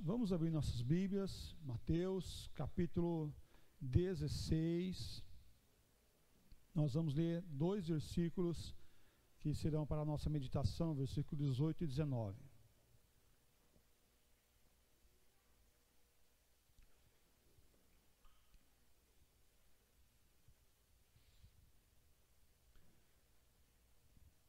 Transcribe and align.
Vamos 0.00 0.32
abrir 0.32 0.50
nossas 0.50 0.82
Bíblias, 0.82 1.56
Mateus 1.64 2.48
capítulo 2.54 3.34
16. 3.80 5.24
Nós 6.72 6.94
vamos 6.94 7.12
ler 7.12 7.42
dois 7.42 7.88
versículos 7.88 8.72
que 9.40 9.52
serão 9.52 9.84
para 9.84 10.02
a 10.02 10.04
nossa 10.04 10.30
meditação, 10.30 10.94
versículos 10.94 11.44
18 11.44 11.82
e 11.82 11.86
19. 11.88 12.38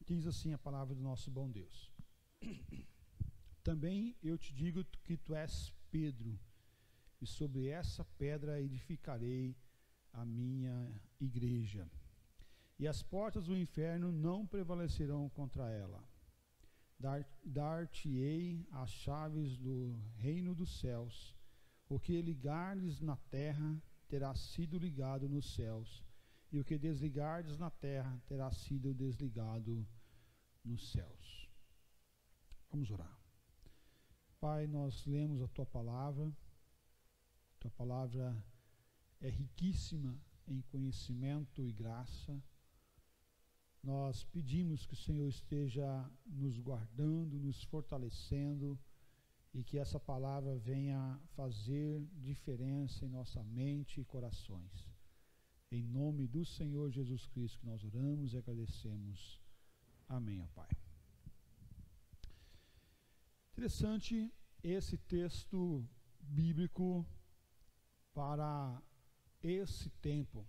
Diz 0.06 0.28
assim 0.28 0.54
a 0.54 0.58
palavra 0.60 0.94
do 0.94 1.02
nosso 1.02 1.32
bom 1.32 1.50
Deus. 1.50 1.92
Também 3.64 4.16
eu 4.24 4.38
te 4.38 4.54
digo 4.54 4.84
que 5.04 5.18
tu 5.18 5.36
és 5.36 5.74
Pedro, 5.92 6.40
e 7.22 7.26
sobre 7.26 7.68
essa 7.68 8.06
pedra 8.18 8.62
edificarei 8.62 9.56
a 10.14 10.26
minha 10.26 10.92
igreja. 11.20 11.90
E 12.78 12.88
as 12.88 13.04
portas 13.04 13.48
do 13.48 13.58
inferno 13.58 14.12
não 14.12 14.48
prevalecerão 14.48 15.30
contra 15.30 15.70
ela. 15.70 16.04
Dar-te-ei 17.44 18.66
as 18.72 18.90
chaves 18.90 19.58
do 19.58 20.00
reino 20.16 20.56
dos 20.56 20.80
céus. 20.80 21.36
O 21.90 22.00
que 22.00 22.22
ligardes 22.22 23.02
na 23.02 23.18
terra 23.18 23.82
terá 24.08 24.34
sido 24.36 24.78
ligado 24.78 25.28
nos 25.28 25.54
céus, 25.54 26.04
e 26.52 26.60
o 26.60 26.64
que 26.64 26.78
desligardes 26.78 27.58
na 27.58 27.70
terra 27.70 28.22
terá 28.26 28.52
sido 28.52 28.94
desligado 28.94 29.86
nos 30.64 30.92
céus. 30.92 31.50
Vamos 32.72 32.90
orar. 32.92 33.19
Pai, 34.40 34.68
nós 34.68 35.06
lemos 35.06 35.42
a 35.42 35.50
tua 35.50 35.66
palavra, 35.66 36.32
tua 37.60 37.72
palavra 37.72 38.42
é 39.20 39.30
riquíssima 39.30 40.18
em 40.48 40.62
conhecimento 40.62 41.62
e 41.62 41.74
graça. 41.74 42.42
Nós 43.84 44.24
pedimos 44.24 44.86
que 44.86 44.94
o 44.94 44.98
Senhor 44.98 45.28
esteja 45.28 46.10
nos 46.26 46.58
guardando, 46.58 47.38
nos 47.38 47.64
fortalecendo 47.64 48.80
e 49.54 49.62
que 49.62 49.78
essa 49.78 50.00
palavra 50.00 50.58
venha 50.58 51.20
fazer 51.36 52.02
diferença 52.14 53.06
em 53.06 53.10
nossa 53.10 53.44
mente 53.44 54.00
e 54.00 54.06
corações. 54.06 54.88
Em 55.70 55.84
nome 55.84 56.28
do 56.28 56.46
Senhor 56.46 56.90
Jesus 56.90 57.28
Cristo 57.28 57.60
que 57.60 57.66
nós 57.66 57.84
oramos 57.84 58.34
e 58.34 58.38
agradecemos. 58.38 59.42
Amém, 60.08 60.42
ó 60.42 60.48
Pai. 60.56 60.70
Interessante 63.60 64.34
esse 64.64 64.98
texto 64.98 65.86
bíblico 66.22 67.06
para 68.14 68.82
esse 69.44 69.90
tempo, 70.02 70.48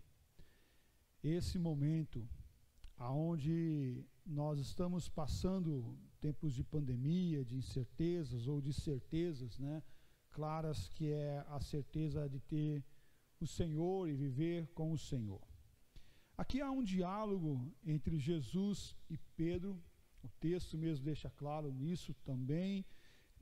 esse 1.21 1.59
momento, 1.59 2.25
aonde 2.97 4.07
nós 4.25 4.61
estamos 4.61 5.09
passando 5.09 5.99
tempos 6.21 6.55
de 6.55 6.63
pandemia, 6.63 7.45
de 7.45 7.57
incertezas 7.57 8.47
ou 8.47 8.61
de 8.61 8.73
certezas, 8.73 9.59
né? 9.59 9.83
Claras 10.31 10.89
que 10.91 11.11
é 11.11 11.45
a 11.49 11.59
certeza 11.59 12.29
de 12.29 12.39
ter 12.39 12.85
o 13.41 13.47
Senhor 13.47 14.09
e 14.09 14.15
viver 14.15 14.69
com 14.69 14.93
o 14.93 14.99
Senhor. 14.99 15.43
Aqui 16.39 16.61
há 16.61 16.71
um 16.71 16.85
diálogo 16.85 17.75
entre 17.85 18.21
Jesus 18.21 18.97
e 19.09 19.19
Pedro, 19.35 19.83
o 20.23 20.29
texto 20.39 20.79
mesmo 20.79 21.05
deixa 21.05 21.29
claro 21.29 21.73
nisso 21.73 22.15
também 22.25 22.87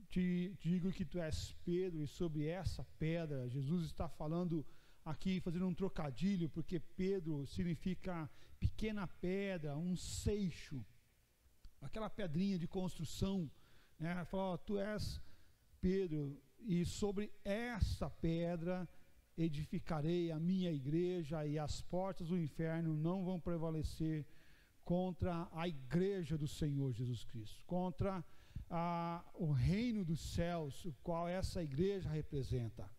te 0.09 0.57
digo 0.61 0.91
que 0.93 1.05
tu 1.05 1.19
és 1.19 1.55
Pedro, 1.65 2.03
e 2.03 2.07
sobre 2.07 2.47
essa 2.47 2.85
pedra, 2.99 3.49
Jesus 3.49 3.87
está 3.87 4.09
falando 4.09 4.65
aqui, 5.05 5.41
fazendo 5.41 5.67
um 5.67 5.75
trocadilho, 5.75 6.49
porque 6.49 6.81
Pedro 6.81 7.47
significa 7.47 8.31
pequena 8.59 9.07
pedra, 9.07 9.77
um 9.77 9.97
seixo, 9.97 10.85
aquela 11.81 12.11
pedrinha 12.11 12.59
de 12.59 12.67
construção. 12.67 13.51
Né? 13.99 14.25
Fala, 14.25 14.59
tu 14.59 14.79
és 14.79 15.21
Pedro, 15.81 16.41
e 16.61 16.85
sobre 16.85 17.33
essa 17.45 18.09
pedra 18.09 18.89
edificarei 19.37 20.33
a 20.33 20.41
minha 20.41 20.73
igreja, 20.73 21.47
e 21.47 21.59
as 21.59 21.81
portas 21.83 22.29
do 22.29 22.39
inferno 22.39 22.95
não 22.95 23.25
vão 23.25 23.39
prevalecer 23.39 24.27
contra 24.83 25.49
a 25.53 25.69
igreja 25.69 26.37
do 26.37 26.49
Senhor 26.49 26.93
Jesus 26.93 27.23
Cristo, 27.25 27.63
contra 27.67 28.17
a, 28.17 28.25
o 29.35 29.53
reino 29.53 30.05
dos 30.05 30.21
céus, 30.21 30.85
o 30.85 30.93
qual 31.03 31.29
essa 31.29 31.63
igreja 31.63 32.09
representa. 32.09 32.91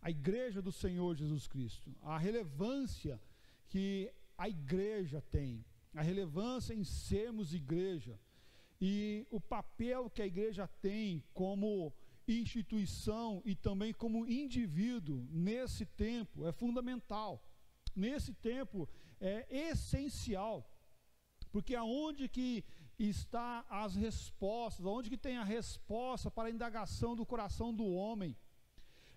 A 0.00 0.10
igreja 0.10 0.62
do 0.62 0.70
Senhor 0.70 1.14
Jesus 1.16 1.46
Cristo, 1.46 1.94
a 2.02 2.18
relevância 2.18 3.20
que 3.68 4.12
a 4.36 4.48
igreja 4.48 5.20
tem, 5.20 5.64
a 5.94 6.02
relevância 6.02 6.72
em 6.74 6.84
sermos 6.84 7.52
igreja 7.52 8.18
e 8.80 9.26
o 9.30 9.40
papel 9.40 10.08
que 10.08 10.22
a 10.22 10.26
igreja 10.26 10.68
tem 10.80 11.24
como 11.34 11.92
instituição 12.26 13.42
e 13.44 13.56
também 13.56 13.92
como 13.92 14.26
indivíduo 14.26 15.26
nesse 15.30 15.84
tempo 15.84 16.46
é 16.46 16.52
fundamental. 16.52 17.42
Nesse 17.96 18.32
tempo 18.34 18.88
é 19.20 19.70
essencial 19.70 20.70
porque 21.50 21.74
aonde 21.74 22.28
que 22.28 22.64
está 22.98 23.64
as 23.68 23.94
respostas, 23.94 24.84
aonde 24.84 25.10
que 25.10 25.16
tem 25.16 25.36
a 25.36 25.44
resposta 25.44 26.30
para 26.30 26.48
a 26.48 26.50
indagação 26.50 27.14
do 27.14 27.24
coração 27.24 27.72
do 27.72 27.86
homem? 27.86 28.36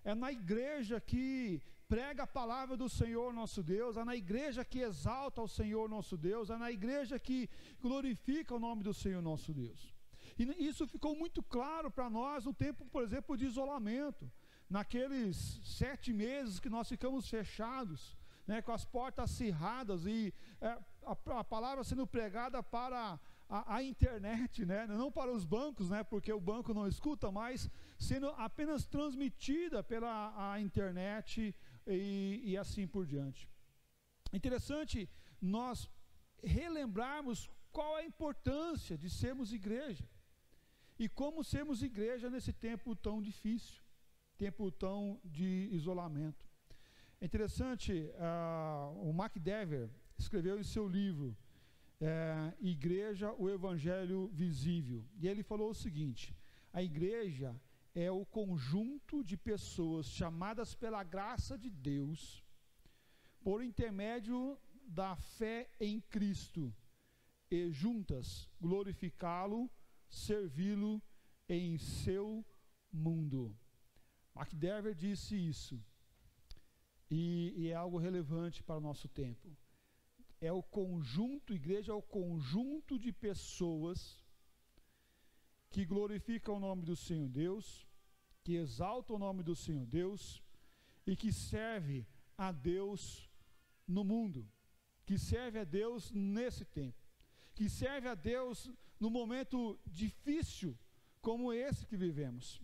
É 0.04 0.14
na 0.14 0.30
igreja 0.30 1.00
que 1.00 1.62
prega 1.88 2.22
a 2.22 2.26
palavra 2.26 2.76
do 2.76 2.88
Senhor 2.88 3.32
nosso 3.32 3.62
Deus, 3.62 3.96
é 3.96 4.04
na 4.04 4.16
igreja 4.16 4.64
que 4.64 4.80
exalta 4.80 5.42
o 5.42 5.48
Senhor 5.48 5.88
nosso 5.88 6.16
Deus, 6.16 6.48
é 6.48 6.56
na 6.56 6.70
igreja 6.70 7.18
que 7.18 7.50
glorifica 7.80 8.54
o 8.54 8.58
nome 8.58 8.82
do 8.82 8.94
Senhor 8.94 9.20
nosso 9.20 9.52
Deus. 9.52 9.92
E 10.38 10.44
isso 10.66 10.86
ficou 10.86 11.14
muito 11.14 11.42
claro 11.42 11.90
para 11.90 12.08
nós 12.08 12.44
no 12.44 12.54
tempo, 12.54 12.86
por 12.86 13.02
exemplo, 13.02 13.36
de 13.36 13.44
isolamento. 13.44 14.30
Naqueles 14.70 15.60
sete 15.64 16.12
meses 16.12 16.58
que 16.58 16.70
nós 16.70 16.88
ficamos 16.88 17.28
fechados, 17.28 18.16
né, 18.46 18.62
com 18.62 18.72
as 18.72 18.84
portas 18.84 19.30
cerradas 19.30 20.06
e 20.06 20.32
é, 20.60 20.68
a, 21.04 21.40
a, 21.40 21.44
palavra 21.44 21.84
sendo 21.84 22.06
pregada 22.06 22.62
para 22.62 23.20
a, 23.52 23.76
a, 23.76 23.82
internet, 23.82 24.64
né, 24.64 24.86
não 24.86 25.12
para 25.12 25.30
os 25.30 25.44
bancos, 25.44 25.90
né, 25.90 26.02
porque 26.02 26.32
o 26.32 26.40
banco 26.40 26.72
não 26.72 26.88
escuta, 26.88 27.30
mas 27.30 27.70
sendo 27.98 28.28
apenas 28.48 28.86
transmitida 28.86 29.84
pela 29.84 30.14
a 30.34 30.58
internet 30.58 31.54
e, 31.86 32.40
e 32.42 32.56
assim 32.56 32.86
por 32.86 33.04
diante. 33.04 33.46
Interessante 34.32 35.06
nós 35.38 35.90
relembrarmos 36.42 37.50
qual 37.70 37.96
a 37.96 38.04
importância 38.04 38.96
de 38.96 39.10
sermos 39.10 39.52
igreja 39.52 40.08
e 40.98 41.06
como 41.06 41.44
sermos 41.44 41.82
igreja 41.82 42.30
nesse 42.30 42.54
tempo 42.54 42.96
tão 42.96 43.20
difícil, 43.20 43.82
tempo 44.38 44.70
tão 44.70 45.20
de 45.22 45.68
isolamento. 45.72 46.46
É 47.20 47.26
interessante, 47.26 47.92
uh, 47.92 49.08
o 49.08 49.12
Mark 49.12 49.36
Dever 49.36 49.90
escreveu 50.18 50.58
em 50.58 50.64
seu 50.64 50.88
livro 50.88 51.36
é, 52.02 52.52
Igreja, 52.60 53.32
o 53.38 53.48
Evangelho 53.48 54.28
Visível, 54.32 55.04
e 55.20 55.28
ele 55.28 55.42
falou 55.44 55.70
o 55.70 55.74
seguinte: 55.74 56.34
a 56.72 56.82
igreja 56.82 57.54
é 57.94 58.10
o 58.10 58.26
conjunto 58.26 59.22
de 59.22 59.36
pessoas 59.36 60.06
chamadas 60.06 60.74
pela 60.74 61.04
graça 61.04 61.56
de 61.56 61.70
Deus, 61.70 62.42
por 63.44 63.62
intermédio 63.62 64.58
da 64.84 65.14
fé 65.14 65.70
em 65.78 66.00
Cristo, 66.00 66.74
e 67.48 67.70
juntas 67.70 68.50
glorificá-lo, 68.60 69.70
servi-lo 70.08 71.00
em 71.48 71.78
seu 71.78 72.44
mundo. 72.90 73.56
Mark 74.34 74.52
Dever 74.54 74.94
disse 74.94 75.36
isso 75.36 75.80
e, 77.10 77.52
e 77.56 77.68
é 77.68 77.74
algo 77.74 77.98
relevante 77.98 78.62
para 78.62 78.78
o 78.78 78.80
nosso 78.80 79.06
tempo. 79.08 79.54
É 80.48 80.52
o 80.52 80.60
conjunto, 80.60 81.54
igreja 81.54 81.92
é 81.92 81.94
o 81.94 82.02
conjunto 82.02 82.98
de 82.98 83.12
pessoas 83.12 84.20
que 85.70 85.84
glorificam 85.84 86.56
o 86.56 86.64
nome 86.68 86.82
do 86.82 86.96
Senhor 86.96 87.28
Deus, 87.28 87.86
que 88.42 88.54
exaltam 88.56 89.14
o 89.14 89.18
nome 89.20 89.44
do 89.44 89.54
Senhor 89.54 89.86
Deus 89.86 90.42
e 91.06 91.14
que 91.14 91.32
serve 91.32 92.04
a 92.36 92.50
Deus 92.50 93.30
no 93.86 94.02
mundo, 94.02 94.44
que 95.06 95.16
serve 95.16 95.60
a 95.60 95.64
Deus 95.80 96.10
nesse 96.10 96.64
tempo, 96.64 97.00
que 97.54 97.68
serve 97.68 98.08
a 98.08 98.16
Deus 98.16 98.68
no 98.98 99.08
momento 99.10 99.78
difícil 99.86 100.76
como 101.20 101.52
esse 101.52 101.86
que 101.86 101.96
vivemos. 101.96 102.60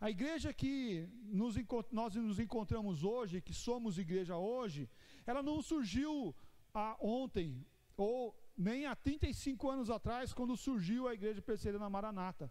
A 0.00 0.10
igreja 0.10 0.52
que 0.52 1.08
nos, 1.40 1.54
nós 1.92 2.16
nos 2.16 2.40
encontramos 2.40 3.04
hoje, 3.04 3.40
que 3.40 3.54
somos 3.54 3.96
igreja 3.96 4.36
hoje, 4.36 4.90
ela 5.24 5.40
não 5.40 5.62
surgiu 5.62 6.34
a, 6.74 6.96
ontem, 7.00 7.64
ou 7.96 8.36
nem 8.56 8.86
há 8.86 8.94
35 8.94 9.70
anos 9.70 9.90
atrás, 9.90 10.32
quando 10.32 10.56
surgiu 10.56 11.08
a 11.08 11.14
igreja 11.14 11.42
presbiteriana 11.42 11.90
Maranata. 11.90 12.50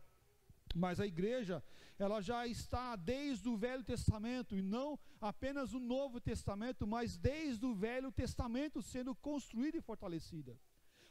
Mas 0.73 1.00
a 1.00 1.06
igreja, 1.06 1.63
ela 2.00 2.21
já 2.21 2.47
está 2.47 2.95
desde 2.95 3.50
o 3.50 3.57
Velho 3.57 3.83
Testamento, 3.83 4.56
e 4.56 4.62
não 4.62 4.97
apenas 5.19 5.73
o 5.73 5.79
Novo 5.79 6.19
Testamento, 6.19 6.88
mas 6.88 7.18
desde 7.18 7.65
o 7.65 7.73
Velho 7.73 8.12
Testamento 8.12 8.81
sendo 8.81 9.13
construída 9.15 9.77
e 9.77 9.81
fortalecida. 9.81 10.57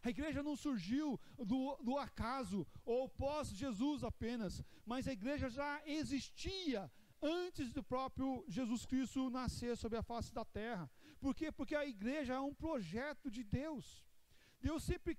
A 0.03 0.09
igreja 0.09 0.43
não 0.43 0.57
surgiu 0.57 1.21
do, 1.37 1.77
do 1.83 1.99
acaso 1.99 2.67
ou 2.87 3.07
pós-Jesus 3.07 4.03
apenas, 4.03 4.65
mas 4.87 5.07
a 5.07 5.12
igreja 5.12 5.51
já 5.51 5.83
existia 5.85 6.91
antes 7.23 7.71
do 7.71 7.83
próprio 7.83 8.43
Jesus 8.49 8.87
Cristo 8.87 9.29
nascer 9.29 9.77
sobre 9.77 9.99
a 9.99 10.03
face 10.03 10.33
da 10.33 10.45
terra. 10.45 10.91
Por 11.21 11.35
quê? 11.35 11.53
Porque 11.53 11.75
a 11.75 11.87
igreja 11.87 12.35
é 12.35 12.41
um 12.41 12.55
projeto 12.55 13.31
de 13.31 13.43
Deus. 13.45 14.05
Deus 14.61 14.83
sempre 14.83 15.15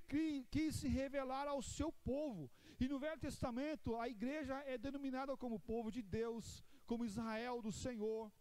quis 0.49 0.75
se 0.75 0.87
revelar 0.87 1.47
ao 1.47 1.61
seu 1.61 1.91
povo. 1.91 2.49
E 2.79 2.87
no 2.87 2.99
Velho 2.99 3.19
Testamento, 3.19 3.95
a 3.95 4.09
igreja 4.09 4.55
é 4.65 4.77
denominada 4.77 5.37
como 5.37 5.59
povo 5.59 5.91
de 5.91 6.01
Deus, 6.01 6.63
como 6.85 7.05
Israel 7.05 7.61
do 7.61 7.71
Senhor. 7.71 8.31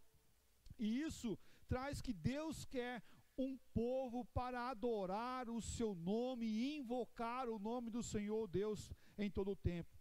E 0.79 1.03
isso 1.03 1.39
traz 1.69 2.01
que 2.01 2.13
Deus 2.13 2.65
quer 2.65 3.03
um 3.37 3.57
povo 3.73 4.25
para 4.27 4.69
adorar 4.69 5.49
o 5.49 5.61
seu 5.61 5.95
nome 5.95 6.47
e 6.47 6.77
invocar 6.79 7.49
o 7.49 7.59
nome 7.59 7.91
do 7.91 8.03
Senhor 8.03 8.47
Deus 8.49 8.93
em 9.17 9.31
todo 9.31 9.53
o 9.53 9.57
tempo. 9.57 9.99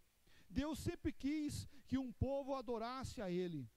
Deus 0.50 0.80
sempre 0.80 1.12
quis 1.12 1.68
que 1.88 1.98
um 1.98 2.12
povo 2.12 2.56
adorasse 2.56 3.22
a 3.22 3.30
Ele. 3.30 3.70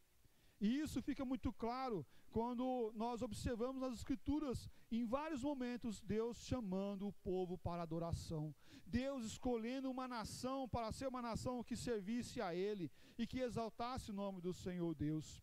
E 0.61 0.81
isso 0.81 1.03
fica 1.03 1.25
muito 1.25 1.53
claro 1.53 2.07
quando 2.33 2.93
nós 2.97 3.21
observamos 3.21 3.83
nas 3.83 3.93
Escrituras, 3.93 4.69
em 4.91 5.05
vários 5.05 5.43
momentos, 5.43 6.01
Deus 6.01 6.39
chamando 6.39 7.07
o 7.07 7.13
povo 7.13 7.59
para 7.59 7.83
adoração, 7.83 8.55
Deus 8.87 9.25
escolhendo 9.25 9.91
uma 9.91 10.09
nação 10.09 10.69
para 10.69 10.91
ser 10.91 11.09
uma 11.09 11.21
nação 11.21 11.63
que 11.63 11.77
servisse 11.77 12.41
a 12.41 12.55
Ele 12.55 12.91
e 13.19 13.27
que 13.27 13.41
exaltasse 13.41 14.11
o 14.11 14.15
nome 14.15 14.41
do 14.41 14.55
Senhor 14.55 14.95
Deus. 14.95 15.43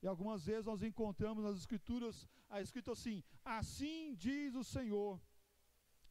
E 0.00 0.06
algumas 0.06 0.46
vezes 0.46 0.64
nós 0.64 0.82
encontramos 0.82 1.44
nas 1.44 1.56
Escrituras 1.56 2.26
escrito 2.60 2.90
assim: 2.92 3.22
Assim 3.44 4.14
diz 4.14 4.54
o 4.54 4.64
Senhor. 4.64 5.20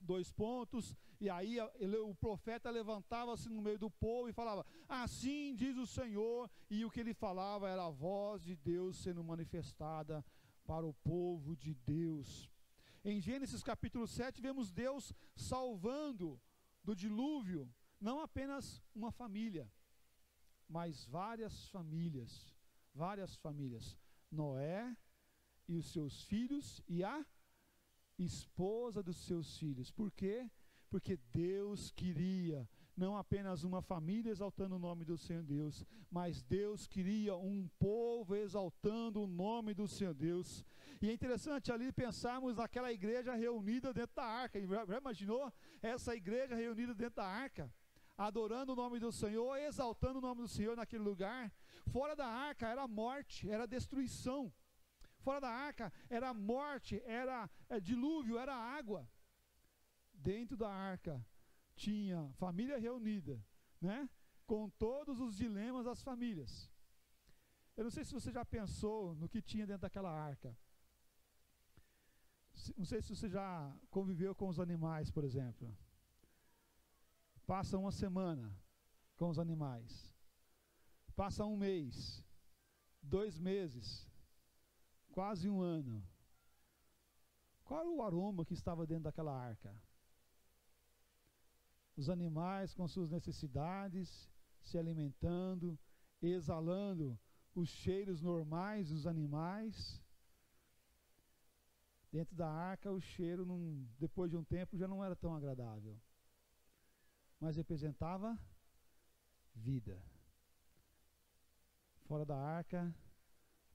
Dois 0.02 0.32
pontos, 0.32 0.96
e 1.20 1.30
aí 1.30 1.58
ele, 1.76 1.98
o 1.98 2.16
profeta 2.16 2.70
levantava-se 2.70 3.48
no 3.50 3.62
meio 3.62 3.78
do 3.78 3.90
povo 3.90 4.28
e 4.28 4.34
falava: 4.34 4.66
Assim 4.90 5.56
diz 5.56 5.78
o 5.78 5.86
Senhor, 5.86 6.50
e 6.70 6.84
o 6.84 6.90
que 6.90 7.00
ele 7.00 7.14
falava 7.14 7.70
era 7.70 7.86
a 7.86 7.90
voz 7.90 8.42
de 8.44 8.56
Deus 8.56 8.98
sendo 8.98 9.24
manifestada 9.24 10.26
para 10.66 10.86
o 10.86 10.94
povo 10.94 11.56
de 11.56 11.76
Deus. 11.76 12.50
Em 13.06 13.22
Gênesis 13.22 13.62
capítulo 13.62 14.08
7, 14.08 14.42
vemos 14.42 14.72
Deus 14.72 15.14
salvando 15.36 16.42
do 16.84 16.96
dilúvio 16.96 17.72
não 18.00 18.20
apenas 18.20 18.84
uma 18.96 19.12
família, 19.12 19.72
mas 20.68 21.06
várias 21.06 21.68
famílias 21.70 22.52
várias 22.94 23.36
famílias. 23.38 23.98
Noé 24.30 24.96
e 25.68 25.76
os 25.76 25.92
seus 25.92 26.24
filhos 26.24 26.82
e 26.88 27.04
a 27.04 27.26
esposa 28.24 29.02
dos 29.04 29.18
seus 29.26 29.58
filhos. 29.58 29.92
Por 29.92 30.12
quê? 30.12 30.50
Porque 30.90 31.18
Deus 31.32 31.92
queria 31.92 32.68
não 32.96 33.18
apenas 33.18 33.64
uma 33.64 33.82
família 33.82 34.32
exaltando 34.32 34.76
o 34.76 34.80
nome 34.80 35.04
do 35.06 35.18
Senhor 35.18 35.44
Deus, 35.44 35.86
mas 36.10 36.44
Deus 36.44 36.88
queria 36.88 37.36
um 37.36 37.68
povo 37.80 38.36
exaltando 38.36 39.24
o 39.24 39.28
nome 39.28 39.74
do 39.74 39.88
Senhor 39.88 40.14
Deus. 40.14 40.64
E 41.02 41.10
é 41.10 41.14
interessante 41.14 41.72
ali 41.72 41.92
pensarmos 41.92 42.58
naquela 42.58 42.92
igreja 42.92 43.34
reunida 43.34 43.94
dentro 43.94 44.16
da 44.16 44.24
arca. 44.24 44.60
Já 44.62 44.98
imaginou 44.98 45.52
essa 45.82 46.16
igreja 46.16 46.56
reunida 46.56 46.94
dentro 46.94 47.16
da 47.16 47.26
arca? 47.26 47.74
Adorando 48.18 48.74
o 48.74 48.76
nome 48.76 49.00
do 49.00 49.12
Senhor, 49.12 49.58
exaltando 49.58 50.20
o 50.20 50.22
nome 50.22 50.42
do 50.42 50.48
Senhor 50.48 50.76
naquele 50.76 51.04
lugar. 51.04 51.52
Fora 51.88 52.16
da 52.16 52.28
arca 52.28 52.68
era 52.68 52.88
morte, 52.88 53.50
era 53.50 53.66
destruição. 53.66 54.54
Fora 55.22 55.40
da 55.40 55.50
arca 55.50 55.92
era 56.10 56.34
morte, 56.34 57.02
era 57.06 57.50
é, 57.70 57.80
dilúvio, 57.80 58.38
era 58.38 58.56
água. 58.56 59.08
Dentro 60.14 60.58
da 60.58 60.70
arca 60.70 61.26
tinha 61.76 62.30
família 62.34 62.78
reunida, 62.78 63.44
né? 63.80 64.10
Com 64.46 64.70
todos 64.70 65.20
os 65.20 65.36
dilemas 65.36 65.86
das 65.86 66.02
famílias. 66.02 66.72
Eu 67.78 67.84
não 67.86 67.92
sei 67.92 68.04
se 68.04 68.14
você 68.14 68.32
já 68.32 68.44
pensou 68.44 69.16
no 69.16 69.30
que 69.30 69.42
tinha 69.42 69.66
dentro 69.66 69.84
daquela 69.84 70.12
arca. 70.12 70.56
Não 72.78 72.86
sei 72.86 73.02
se 73.02 73.16
você 73.16 73.30
já 73.30 73.76
conviveu 73.90 74.36
com 74.36 74.48
os 74.48 74.60
animais, 74.60 75.10
por 75.10 75.24
exemplo. 75.24 75.76
Passa 77.46 77.78
uma 77.78 77.92
semana 77.92 78.56
com 79.16 79.30
os 79.30 79.40
animais. 79.40 80.14
Passa 81.16 81.46
um 81.46 81.56
mês, 81.56 82.24
dois 83.02 83.40
meses, 83.40 84.11
quase 85.12 85.50
um 85.50 85.62
ano. 85.62 86.04
Qual 87.64 87.80
era 87.80 87.90
o 87.90 88.02
aroma 88.02 88.46
que 88.46 88.54
estava 88.54 88.86
dentro 88.86 89.04
daquela 89.04 89.34
arca? 89.34 89.74
Os 91.96 92.10
animais 92.10 92.74
com 92.74 92.88
suas 92.88 93.12
necessidades, 93.12 94.30
se 94.62 94.78
alimentando, 94.78 95.78
exalando 96.22 97.20
os 97.54 97.70
cheiros 97.70 98.22
normais 98.22 98.90
dos 98.90 99.06
animais. 99.06 100.02
Dentro 102.12 102.36
da 102.36 102.50
arca, 102.50 102.92
o 102.92 103.00
cheiro, 103.00 103.46
num, 103.46 103.88
depois 103.98 104.30
de 104.30 104.38
um 104.38 104.44
tempo, 104.44 104.78
já 104.78 104.88
não 104.88 105.04
era 105.04 105.16
tão 105.16 105.34
agradável, 105.34 105.98
mas 107.40 107.56
representava 107.56 108.38
vida 109.56 110.02
fora 112.12 112.26
da 112.26 112.36
arca 112.36 112.94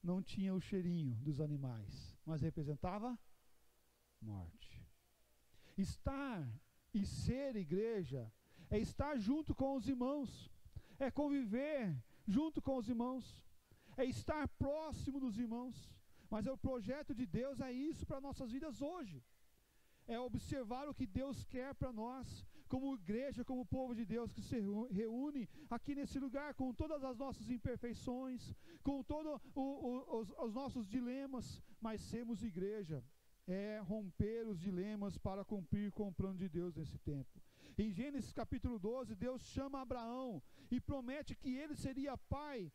não 0.07 0.19
tinha 0.23 0.53
o 0.55 0.61
cheirinho 0.67 1.15
dos 1.27 1.41
animais, 1.47 2.17
mas 2.25 2.41
representava 2.41 3.09
morte. 4.21 4.71
Estar 5.77 6.39
e 6.93 7.05
ser 7.05 7.55
igreja 7.57 8.21
é 8.69 8.77
estar 8.79 9.15
junto 9.27 9.53
com 9.53 9.75
os 9.75 9.85
irmãos, 9.93 10.29
é 10.97 11.11
conviver 11.11 11.79
junto 12.25 12.61
com 12.61 12.75
os 12.77 12.87
irmãos, 12.93 13.25
é 13.97 14.05
estar 14.05 14.47
próximo 14.65 15.19
dos 15.19 15.37
irmãos. 15.37 15.75
Mas 16.29 16.45
é 16.47 16.51
o 16.51 16.63
projeto 16.69 17.13
de 17.19 17.25
Deus 17.25 17.59
é 17.61 17.71
isso 17.71 18.05
para 18.05 18.25
nossas 18.27 18.49
vidas 18.55 18.81
hoje. 18.81 19.17
É 20.07 20.17
observar 20.19 20.85
o 20.87 20.95
que 20.97 21.05
Deus 21.05 21.43
quer 21.53 21.73
para 21.75 21.91
nós, 21.91 22.45
como 22.67 22.95
igreja, 22.95 23.43
como 23.43 23.65
povo 23.65 23.95
de 23.95 24.05
Deus 24.05 24.31
que 24.31 24.41
se 24.41 24.59
reúne 24.91 25.47
aqui 25.69 25.95
nesse 25.95 26.19
lugar 26.19 26.53
com 26.53 26.73
todas 26.73 27.03
as 27.03 27.17
nossas 27.17 27.49
imperfeições, 27.49 28.53
com 28.83 29.01
todos 29.03 29.41
os, 29.55 30.29
os 30.45 30.53
nossos 30.53 30.87
dilemas, 30.87 31.61
mas 31.81 32.01
sermos 32.01 32.43
igreja 32.43 33.03
é 33.47 33.79
romper 33.79 34.45
os 34.45 34.59
dilemas 34.59 35.17
para 35.17 35.45
cumprir 35.45 35.91
com 35.93 36.09
o 36.09 36.13
plano 36.13 36.37
de 36.37 36.49
Deus 36.49 36.75
nesse 36.75 36.99
tempo. 36.99 37.41
Em 37.77 37.91
Gênesis 37.91 38.33
capítulo 38.33 38.77
12, 38.77 39.15
Deus 39.15 39.41
chama 39.43 39.81
Abraão 39.81 40.43
e 40.69 40.81
promete 40.81 41.35
que 41.35 41.55
ele 41.55 41.75
seria 41.75 42.17
pai 42.17 42.71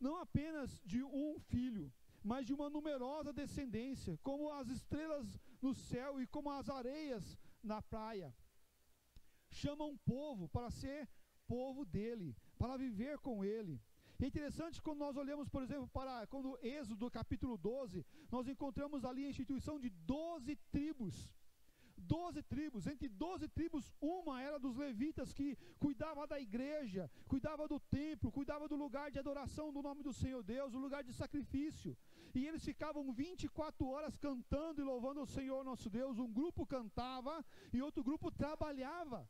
não 0.00 0.16
apenas 0.16 0.80
de 0.84 1.04
um 1.04 1.38
filho, 1.38 1.92
mas 2.24 2.46
de 2.46 2.52
uma 2.54 2.70
numerosa 2.70 3.32
descendência, 3.32 4.18
como 4.22 4.50
as 4.50 4.68
estrelas 4.68 5.38
no 5.60 5.74
céu 5.74 6.20
e 6.20 6.26
como 6.26 6.50
as 6.50 6.68
areias 6.68 7.38
na 7.62 7.80
praia 7.82 8.34
chama 9.50 9.84
um 9.84 9.96
povo 9.98 10.48
para 10.48 10.70
ser 10.70 11.08
povo 11.46 11.84
dele, 11.84 12.36
para 12.58 12.76
viver 12.76 13.18
com 13.18 13.44
ele. 13.44 13.80
É 14.22 14.26
interessante 14.26 14.82
quando 14.82 14.98
nós 14.98 15.16
olhamos, 15.16 15.48
por 15.48 15.62
exemplo, 15.62 15.88
para 15.88 16.26
quando 16.26 16.58
Êxodo 16.62 17.10
capítulo 17.10 17.56
12, 17.56 18.04
nós 18.30 18.46
encontramos 18.46 19.04
ali 19.04 19.24
a 19.24 19.30
instituição 19.30 19.78
de 19.80 19.88
12 19.88 20.56
tribos. 20.70 21.34
Doze 22.02 22.42
tribos, 22.42 22.86
entre 22.86 23.08
doze 23.08 23.46
tribos, 23.48 23.92
uma 24.00 24.42
era 24.42 24.58
dos 24.58 24.76
levitas 24.76 25.32
que 25.32 25.56
cuidava 25.78 26.26
da 26.26 26.40
igreja, 26.40 27.10
cuidava 27.28 27.68
do 27.68 27.78
templo, 27.78 28.32
cuidava 28.32 28.66
do 28.66 28.74
lugar 28.74 29.10
de 29.10 29.18
adoração 29.18 29.72
do 29.72 29.82
nome 29.82 30.02
do 30.02 30.12
Senhor 30.12 30.42
Deus, 30.42 30.74
o 30.74 30.78
lugar 30.78 31.04
de 31.04 31.12
sacrifício. 31.12 31.96
E 32.34 32.46
eles 32.46 32.64
ficavam 32.64 33.12
24 33.12 33.86
horas 33.86 34.16
cantando 34.16 34.80
e 34.80 34.84
louvando 34.84 35.20
o 35.20 35.26
Senhor 35.26 35.62
nosso 35.62 35.90
Deus. 35.90 36.18
Um 36.18 36.32
grupo 36.32 36.66
cantava 36.66 37.44
e 37.72 37.82
outro 37.82 38.02
grupo 38.02 38.30
trabalhava. 38.30 39.28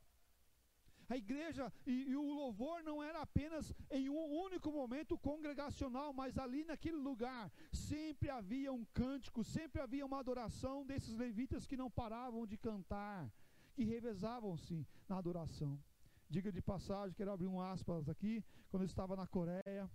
A 1.10 1.16
igreja 1.16 1.72
e, 1.84 2.08
e, 2.10 2.16
o 2.16 2.22
louvor 2.22 2.84
não 2.84 3.02
era 3.02 3.20
apenas 3.20 3.74
em 3.90 4.08
um 4.08 4.26
único 4.46 4.70
momento 4.70 5.18
congregacional, 5.18 6.12
mas 6.12 6.38
ali 6.38 6.62
naquele 6.64 6.98
lugar 6.98 7.50
sempre 7.72 8.30
havia 8.30 8.72
um 8.72 8.84
cântico, 8.94 9.42
sempre 9.42 9.82
havia 9.82 10.06
uma 10.06 10.20
adoração 10.20 10.86
desses 10.86 11.16
levitas 11.16 11.66
que 11.66 11.76
não 11.76 11.90
paravam 11.90 12.46
de 12.46 12.56
cantar, 12.56 13.28
que 13.74 13.82
revezavam-se 13.82 14.86
na 15.08 15.18
adoração. 15.18 15.82
Diga 16.28 16.52
de 16.52 16.62
passagem, 16.62 17.16
quero 17.16 17.32
abrir 17.32 17.48
um 17.48 17.60
aspas 17.60 18.08
aqui. 18.08 18.44
Quando 18.68 18.84
eu 18.84 18.86
estava 18.86 19.16
na 19.16 19.26
Coreia, 19.26 19.90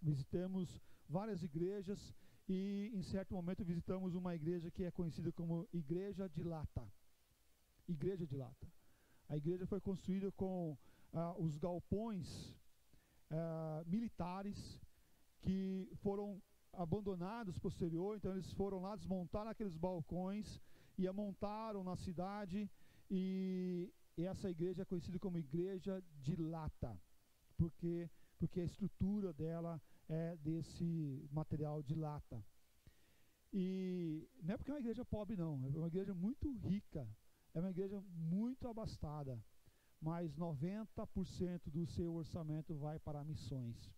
visitamos 0.00 0.80
várias 1.06 1.42
igrejas 1.42 2.14
e 2.48 2.90
em 2.94 3.02
certo 3.02 3.34
momento 3.34 3.62
visitamos 3.62 4.14
uma 4.14 4.34
igreja 4.34 4.70
que 4.70 4.84
é 4.84 4.90
conhecida 4.90 5.30
como 5.32 5.68
Igreja 5.70 6.30
de 6.30 6.42
Lata. 6.42 6.90
Igreja 7.86 8.26
de 8.26 8.36
Lata. 8.36 8.79
A 9.30 9.36
igreja 9.36 9.64
foi 9.64 9.80
construída 9.80 10.32
com 10.32 10.76
ah, 11.12 11.36
os 11.38 11.56
galpões 11.56 12.26
uh, 13.30 13.86
militares 13.86 14.58
que 15.40 15.88
foram 16.02 16.42
abandonados 16.72 17.56
posterior, 17.56 18.16
então 18.16 18.32
eles 18.32 18.52
foram 18.54 18.80
lá, 18.80 18.96
desmontaram 18.96 19.48
aqueles 19.48 19.76
balcões 19.76 20.60
e 20.98 21.06
a 21.06 21.12
montaram 21.12 21.84
na 21.84 21.96
cidade. 21.96 22.68
E, 23.08 23.92
e 24.16 24.24
essa 24.24 24.50
igreja 24.50 24.82
é 24.82 24.84
conhecida 24.84 25.18
como 25.20 25.38
igreja 25.38 26.02
de 26.20 26.34
lata, 26.34 27.00
porque, 27.56 28.10
porque 28.36 28.60
a 28.60 28.64
estrutura 28.64 29.32
dela 29.32 29.80
é 30.08 30.36
desse 30.38 31.24
material 31.30 31.84
de 31.84 31.94
lata. 31.94 32.44
E 33.52 34.28
não 34.42 34.54
é 34.54 34.56
porque 34.56 34.72
é 34.72 34.74
uma 34.74 34.80
igreja 34.80 35.04
pobre, 35.04 35.36
não, 35.36 35.64
é 35.72 35.78
uma 35.78 35.86
igreja 35.86 36.14
muito 36.14 36.52
rica, 36.52 37.08
é 37.54 37.60
uma 37.60 37.70
igreja 37.70 38.00
muito 38.14 38.68
abastada, 38.68 39.42
mas 40.00 40.34
90% 40.36 41.70
do 41.70 41.86
seu 41.86 42.14
orçamento 42.14 42.74
vai 42.74 42.98
para 42.98 43.24
missões. 43.24 43.92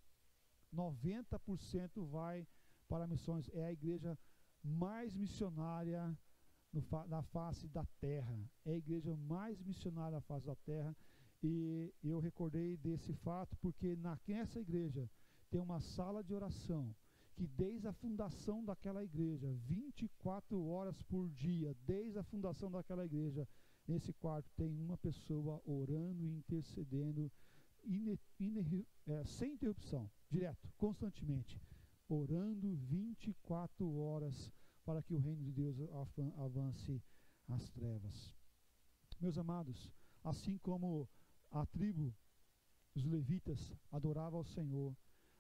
90% 0.75 2.05
vai 2.11 2.47
para 2.89 3.07
missões. 3.07 3.49
É 3.53 3.65
a 3.67 3.73
igreja 3.73 4.19
mais 4.65 5.15
missionária 5.15 6.19
na 7.09 7.23
face 7.23 7.69
da 7.69 7.85
terra. 8.01 8.37
É 8.65 8.73
a 8.73 8.77
igreja 8.77 9.15
mais 9.17 9.61
missionária 9.63 10.17
na 10.17 10.23
face 10.23 10.47
da 10.47 10.57
terra. 10.57 10.97
E 11.43 11.93
eu 12.03 12.21
recordei 12.21 12.77
desse 12.77 13.13
fato 13.15 13.57
porque 13.57 13.97
nessa 14.27 14.61
igreja 14.61 15.11
tem 15.51 15.61
uma 15.61 15.81
sala 15.81 16.23
de 16.23 16.33
oração 16.33 16.95
que 17.35 17.47
desde 17.47 17.89
a 17.89 17.93
fundação 17.93 18.65
daquela 18.65 19.05
igreja, 19.05 19.53
24 19.67 20.65
horas 20.67 21.03
por 21.03 21.29
dia, 21.31 21.75
desde 21.87 22.19
a 22.19 22.23
fundação 22.23 22.71
daquela 22.71 23.05
igreja, 23.05 23.49
nesse 23.87 24.13
quarto 24.13 24.51
tem 24.57 24.79
uma 24.79 24.97
pessoa 24.97 25.61
orando 25.65 26.25
e 26.25 26.37
intercedendo 26.37 27.31
ine, 27.85 28.19
ine, 28.39 28.87
é, 29.07 29.25
sem 29.25 29.53
interrupção, 29.53 30.11
direto, 30.31 30.69
constantemente, 30.77 31.61
orando 32.09 32.75
24 32.77 33.91
horas 33.97 34.53
para 34.85 35.03
que 35.03 35.15
o 35.15 35.19
reino 35.19 35.43
de 35.43 35.53
Deus 35.53 35.77
avance 36.37 37.03
as 37.49 37.69
trevas. 37.71 38.35
Meus 39.21 39.39
amados, 39.39 39.91
assim 40.25 40.59
como 40.59 41.09
a 41.51 41.65
tribo, 41.67 42.15
os 42.95 43.05
levitas, 43.05 43.73
adorava 43.91 44.37
ao 44.37 44.45
Senhor, 44.45 44.95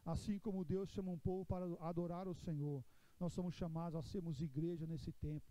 assim 0.04 0.38
como 0.38 0.64
Deus 0.64 0.90
chama 0.90 1.11
um 1.11 1.18
povo 1.18 1.44
para 1.44 1.64
adorar 1.80 2.26
o 2.28 2.35
Senhor, 2.35 2.85
nós 3.18 3.32
somos 3.32 3.54
chamados 3.54 3.99
a 3.99 4.02
sermos 4.02 4.40
igreja 4.40 4.87
nesse 4.87 5.12
tempo. 5.12 5.50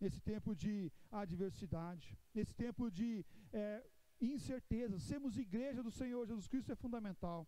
Nesse 0.00 0.20
tempo 0.20 0.54
de 0.54 0.92
adversidade, 1.10 2.16
nesse 2.32 2.54
tempo 2.54 2.88
de 2.88 3.24
é, 3.52 3.84
incerteza, 4.20 4.98
sermos 4.98 5.36
igreja 5.36 5.82
do 5.82 5.90
Senhor 5.90 6.24
Jesus 6.24 6.46
Cristo 6.46 6.70
é 6.70 6.76
fundamental. 6.76 7.46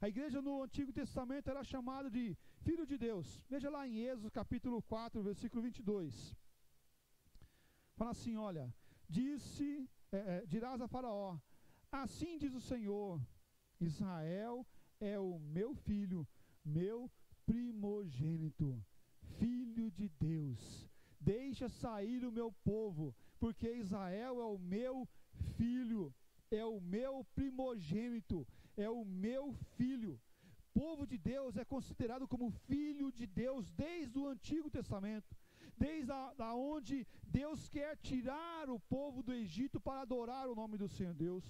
A 0.00 0.08
igreja 0.08 0.40
no 0.40 0.62
Antigo 0.62 0.92
Testamento 0.92 1.48
era 1.48 1.62
chamada 1.62 2.10
de 2.10 2.36
filho 2.62 2.86
de 2.86 2.96
Deus. 2.96 3.40
Veja 3.48 3.68
lá 3.70 3.86
em 3.86 3.98
Êxodo 3.98 4.30
capítulo 4.30 4.82
4, 4.82 5.22
versículo 5.22 5.62
22. 5.62 6.34
Fala 7.94 8.10
assim: 8.10 8.36
olha, 8.36 8.74
disse, 9.08 9.88
é, 10.10 10.16
é, 10.16 10.46
dirás 10.46 10.80
a 10.80 10.88
Faraó: 10.88 11.38
Assim 11.90 12.38
diz 12.38 12.54
o 12.54 12.60
Senhor, 12.60 13.20
Israel 13.78 14.66
é 15.02 15.18
o 15.18 15.38
meu 15.40 15.74
filho, 15.74 16.26
meu 16.64 17.10
primogênito, 17.44 18.68
filho 19.38 19.90
de 19.90 20.08
Deus. 20.08 20.88
Deixa 21.20 21.68
sair 21.68 22.24
o 22.24 22.30
meu 22.30 22.52
povo, 22.64 23.14
porque 23.40 23.68
Israel 23.72 24.40
é 24.40 24.44
o 24.44 24.58
meu 24.58 25.08
filho, 25.56 26.14
é 26.50 26.64
o 26.64 26.80
meu 26.80 27.24
primogênito, 27.34 28.46
é 28.76 28.88
o 28.88 29.04
meu 29.04 29.52
filho. 29.76 30.20
Povo 30.72 31.04
de 31.04 31.18
Deus 31.18 31.56
é 31.56 31.64
considerado 31.64 32.26
como 32.28 32.50
filho 32.50 33.10
de 33.10 33.26
Deus 33.26 33.70
desde 33.72 34.18
o 34.18 34.28
Antigo 34.28 34.70
Testamento, 34.70 35.36
desde 35.76 36.12
a, 36.12 36.32
da 36.34 36.54
onde 36.54 37.06
Deus 37.24 37.68
quer 37.68 37.96
tirar 37.96 38.70
o 38.70 38.78
povo 38.78 39.22
do 39.22 39.32
Egito 39.32 39.80
para 39.80 40.02
adorar 40.02 40.48
o 40.48 40.54
nome 40.54 40.78
do 40.78 40.88
Senhor 40.88 41.14
Deus. 41.14 41.44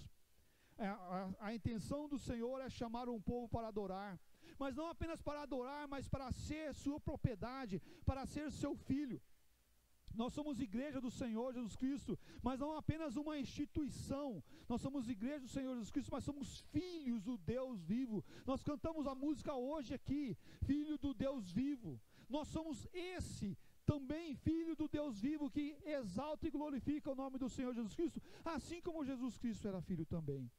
A, 1.41 1.55
intenção 1.55 2.09
do 2.09 2.19
Senhor 2.19 2.61
é 2.61 2.69
chamar 2.69 3.09
um 3.09 3.21
povo 3.21 3.49
para 3.49 3.69
adorar, 3.69 4.19
mas 4.59 4.77
não 4.77 4.87
apenas 4.89 5.21
para 5.21 5.43
adorar, 5.43 5.87
mas 5.89 6.09
para 6.09 6.31
ser 6.33 6.75
sua 6.75 6.99
propriedade, 7.01 7.81
para 8.05 8.27
ser 8.27 8.51
seu 8.51 8.75
filho. 8.75 9.21
Nós 10.15 10.33
somos 10.35 10.61
igreja 10.61 11.01
do 11.01 11.11
Senhor 11.11 11.55
Jesus 11.55 11.75
Cristo, 11.75 12.19
mas 12.43 12.61
não 12.61 12.77
apenas 12.77 13.17
uma 13.17 13.39
instituição. 13.39 14.43
Nós 14.69 14.81
somos 14.81 15.09
igreja 15.09 15.41
do 15.41 15.49
Senhor 15.49 15.73
Jesus 15.73 15.91
Cristo, 15.91 16.13
mas 16.13 16.25
somos 16.25 16.61
filhos 16.71 17.23
do 17.23 17.37
Deus 17.39 17.83
vivo. 17.83 18.25
Nós 18.47 18.63
cantamos 18.63 19.07
a 19.07 19.15
música 19.15 19.55
hoje 19.55 19.95
aqui, 19.95 20.37
filho 20.65 20.99
do 20.99 21.15
Deus 21.15 21.51
vivo. 21.51 22.01
Nós 22.29 22.49
somos 22.49 22.87
esse 22.93 23.57
também 23.87 24.35
filho 24.37 24.75
do 24.77 24.89
Deus 24.89 25.21
vivo 25.21 25.51
que 25.51 25.77
exalta 25.85 26.47
e 26.47 26.51
glorifica 26.51 27.11
o 27.11 27.15
nome 27.15 27.39
do 27.39 27.49
Senhor 27.49 27.75
Jesus 27.75 27.95
Cristo, 27.95 28.23
assim 28.45 28.81
como 28.81 29.05
Jesus 29.05 29.37
Cristo 29.39 29.67
era 29.69 29.81
filho 29.81 30.07
também. 30.07 30.51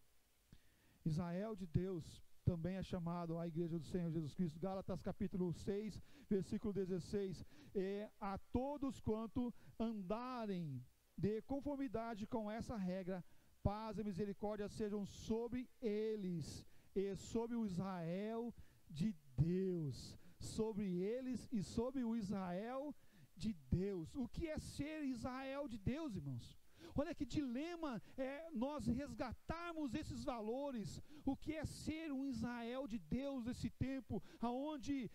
Israel 1.05 1.55
de 1.55 1.65
Deus, 1.65 2.21
também 2.45 2.75
é 2.75 2.83
chamado 2.83 3.37
a 3.37 3.47
igreja 3.47 3.77
do 3.79 3.85
Senhor 3.85 4.11
Jesus 4.11 4.33
Cristo. 4.33 4.59
Gálatas 4.59 5.01
capítulo 5.01 5.53
6, 5.53 5.99
versículo 6.29 6.73
16. 6.73 7.45
E 7.75 8.07
a 8.19 8.37
todos 8.51 8.99
quanto 8.99 9.53
andarem 9.79 10.83
de 11.17 11.41
conformidade 11.43 12.27
com 12.27 12.49
essa 12.49 12.75
regra, 12.75 13.23
paz 13.61 13.97
e 13.97 14.03
misericórdia 14.03 14.67
sejam 14.67 15.05
sobre 15.05 15.69
eles 15.81 16.65
e 16.95 17.15
sobre 17.15 17.55
o 17.55 17.65
Israel 17.65 18.53
de 18.89 19.15
Deus. 19.37 20.17
Sobre 20.39 20.85
eles 21.01 21.47
e 21.51 21.63
sobre 21.63 22.03
o 22.03 22.15
Israel 22.15 22.93
de 23.37 23.53
Deus. 23.69 24.13
O 24.15 24.27
que 24.27 24.47
é 24.47 24.57
ser 24.57 25.03
Israel 25.03 25.67
de 25.67 25.77
Deus, 25.77 26.15
irmãos? 26.15 26.62
Olha 26.95 27.15
que 27.15 27.25
dilema 27.25 28.01
é 28.17 28.49
nós 28.51 28.85
resgatarmos 28.85 29.93
esses 29.95 30.23
valores, 30.23 31.01
o 31.25 31.35
que 31.35 31.53
é 31.53 31.65
ser 31.65 32.11
um 32.11 32.25
Israel 32.25 32.87
de 32.87 32.99
Deus 32.99 33.45
nesse 33.45 33.69
tempo, 33.69 34.21
onde 34.41 35.09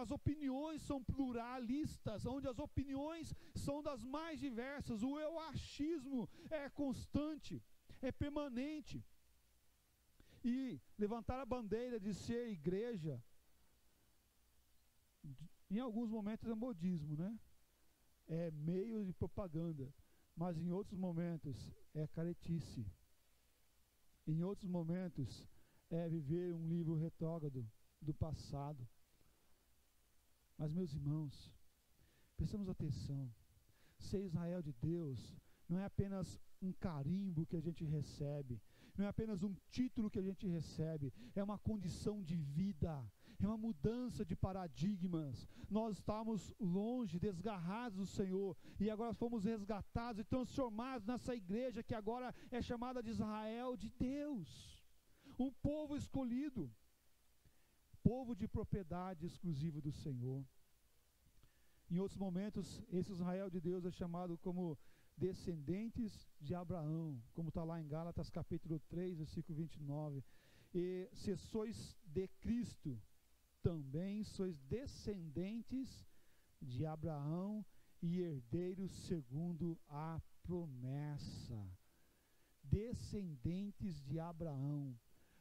as 0.00 0.10
opiniões 0.10 0.82
são 0.82 1.02
pluralistas, 1.02 2.26
onde 2.26 2.48
as 2.48 2.58
opiniões 2.58 3.32
são 3.54 3.82
das 3.82 4.02
mais 4.02 4.40
diversas, 4.40 5.02
o 5.02 5.18
eu 5.18 5.38
achismo 5.38 6.28
é 6.50 6.68
constante, 6.70 7.62
é 8.02 8.10
permanente. 8.10 9.04
E 10.42 10.80
levantar 10.98 11.38
a 11.40 11.46
bandeira 11.46 12.00
de 12.00 12.12
ser 12.14 12.48
igreja, 12.48 13.22
em 15.70 15.78
alguns 15.78 16.10
momentos 16.10 16.48
é 16.48 16.54
modismo, 16.54 17.14
né? 17.14 17.38
É 18.26 18.50
meio 18.50 19.04
de 19.04 19.12
propaganda 19.12 19.92
mas 20.36 20.58
em 20.58 20.70
outros 20.70 20.98
momentos 20.98 21.72
é 21.94 22.06
caretice. 22.06 22.86
Em 24.26 24.42
outros 24.42 24.70
momentos 24.70 25.46
é 25.90 26.08
viver 26.08 26.54
um 26.54 26.68
livro 26.68 26.94
retrógrado 26.94 27.68
do 28.00 28.14
passado. 28.14 28.86
Mas, 30.56 30.72
meus 30.72 30.92
irmãos, 30.92 31.52
prestamos 32.36 32.68
atenção. 32.68 33.32
Ser 33.98 34.22
Israel 34.24 34.62
de 34.62 34.72
Deus 34.72 35.36
não 35.68 35.78
é 35.78 35.84
apenas 35.84 36.38
um 36.62 36.72
carimbo 36.72 37.46
que 37.46 37.56
a 37.56 37.60
gente 37.60 37.84
recebe, 37.84 38.60
não 38.96 39.04
é 39.04 39.08
apenas 39.08 39.42
um 39.42 39.54
título 39.70 40.10
que 40.10 40.18
a 40.18 40.22
gente 40.22 40.46
recebe, 40.46 41.12
é 41.34 41.42
uma 41.42 41.58
condição 41.58 42.22
de 42.22 42.36
vida, 42.36 43.02
é 43.44 43.48
uma 43.48 43.56
mudança 43.56 44.24
de 44.24 44.36
paradigmas. 44.36 45.48
Nós 45.68 45.96
estávamos 45.96 46.54
longe, 46.58 47.18
desgarrados 47.18 47.98
do 47.98 48.06
Senhor, 48.06 48.56
e 48.78 48.90
agora 48.90 49.14
fomos 49.14 49.44
resgatados 49.44 50.20
e 50.20 50.24
transformados 50.24 51.06
nessa 51.06 51.34
igreja 51.34 51.82
que 51.82 51.94
agora 51.94 52.34
é 52.50 52.60
chamada 52.60 53.02
de 53.02 53.10
Israel 53.10 53.76
de 53.76 53.90
Deus, 53.90 54.82
um 55.38 55.50
povo 55.50 55.96
escolhido, 55.96 56.70
povo 58.02 58.34
de 58.34 58.48
propriedade 58.48 59.26
exclusiva 59.26 59.80
do 59.80 59.92
Senhor. 59.92 60.44
Em 61.90 61.98
outros 61.98 62.18
momentos, 62.18 62.82
esse 62.92 63.10
Israel 63.10 63.50
de 63.50 63.60
Deus 63.60 63.84
é 63.84 63.90
chamado 63.90 64.38
como 64.38 64.78
descendentes 65.16 66.26
de 66.40 66.54
Abraão, 66.54 67.20
como 67.34 67.48
está 67.48 67.62
lá 67.62 67.80
em 67.80 67.86
Gálatas 67.86 68.30
capítulo 68.30 68.78
3, 68.88 69.18
versículo 69.18 69.58
29. 69.58 70.24
E 70.72 71.10
se 71.12 71.36
sois 71.36 71.96
de 72.04 72.28
Cristo, 72.40 73.00
também 73.62 74.24
sois 74.24 74.58
descendentes 74.62 76.06
de 76.60 76.84
Abraão 76.86 77.64
e 78.02 78.20
herdeiros 78.20 78.90
segundo 79.06 79.78
a 79.88 80.20
promessa. 80.42 81.60
Descendentes 82.62 84.02
de 84.02 84.18
Abraão. 84.18 84.98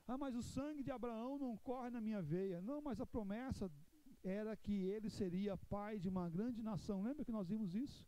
Ah, 0.07 0.17
mas 0.17 0.35
o 0.35 0.41
sangue 0.41 0.83
de 0.83 0.91
Abraão 0.91 1.37
não 1.37 1.55
corre 1.57 1.89
na 1.89 2.01
minha 2.01 2.21
veia. 2.21 2.61
Não, 2.61 2.81
mas 2.81 2.99
a 2.99 3.05
promessa 3.05 3.71
era 4.23 4.55
que 4.57 4.73
ele 4.73 5.09
seria 5.09 5.55
pai 5.55 5.99
de 5.99 6.09
uma 6.09 6.29
grande 6.29 6.61
nação. 6.61 7.01
Lembra 7.01 7.23
que 7.23 7.31
nós 7.31 7.47
vimos 7.47 7.75
isso? 7.75 8.05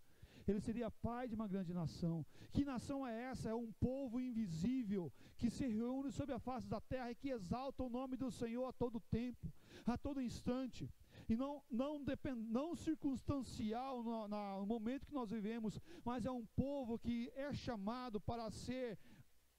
ele 0.47 0.59
seria 0.59 0.89
pai 0.89 1.27
de 1.27 1.35
uma 1.35 1.47
grande 1.47 1.73
nação. 1.73 2.25
Que 2.51 2.65
nação 2.65 3.05
é 3.05 3.23
essa? 3.23 3.49
É 3.49 3.55
um 3.55 3.71
povo 3.73 4.19
invisível 4.19 5.11
que 5.37 5.49
se 5.49 5.67
reúne 5.67 6.11
sobre 6.11 6.33
a 6.33 6.39
face 6.39 6.67
da 6.67 6.81
terra 6.81 7.11
e 7.11 7.15
que 7.15 7.29
exalta 7.29 7.83
o 7.83 7.89
nome 7.89 8.17
do 8.17 8.31
Senhor 8.31 8.65
a 8.65 8.73
todo 8.73 8.99
tempo, 8.99 9.51
a 9.85 9.97
todo 9.97 10.21
instante. 10.21 10.89
E 11.27 11.35
não, 11.35 11.63
não, 11.69 12.03
depend, 12.03 12.35
não 12.49 12.75
circunstancial 12.75 14.03
no, 14.03 14.27
no 14.27 14.65
momento 14.65 15.05
que 15.05 15.13
nós 15.13 15.29
vivemos, 15.29 15.79
mas 16.03 16.25
é 16.25 16.31
um 16.31 16.45
povo 16.55 16.99
que 16.99 17.31
é 17.35 17.53
chamado 17.53 18.19
para 18.19 18.49
ser 18.51 18.99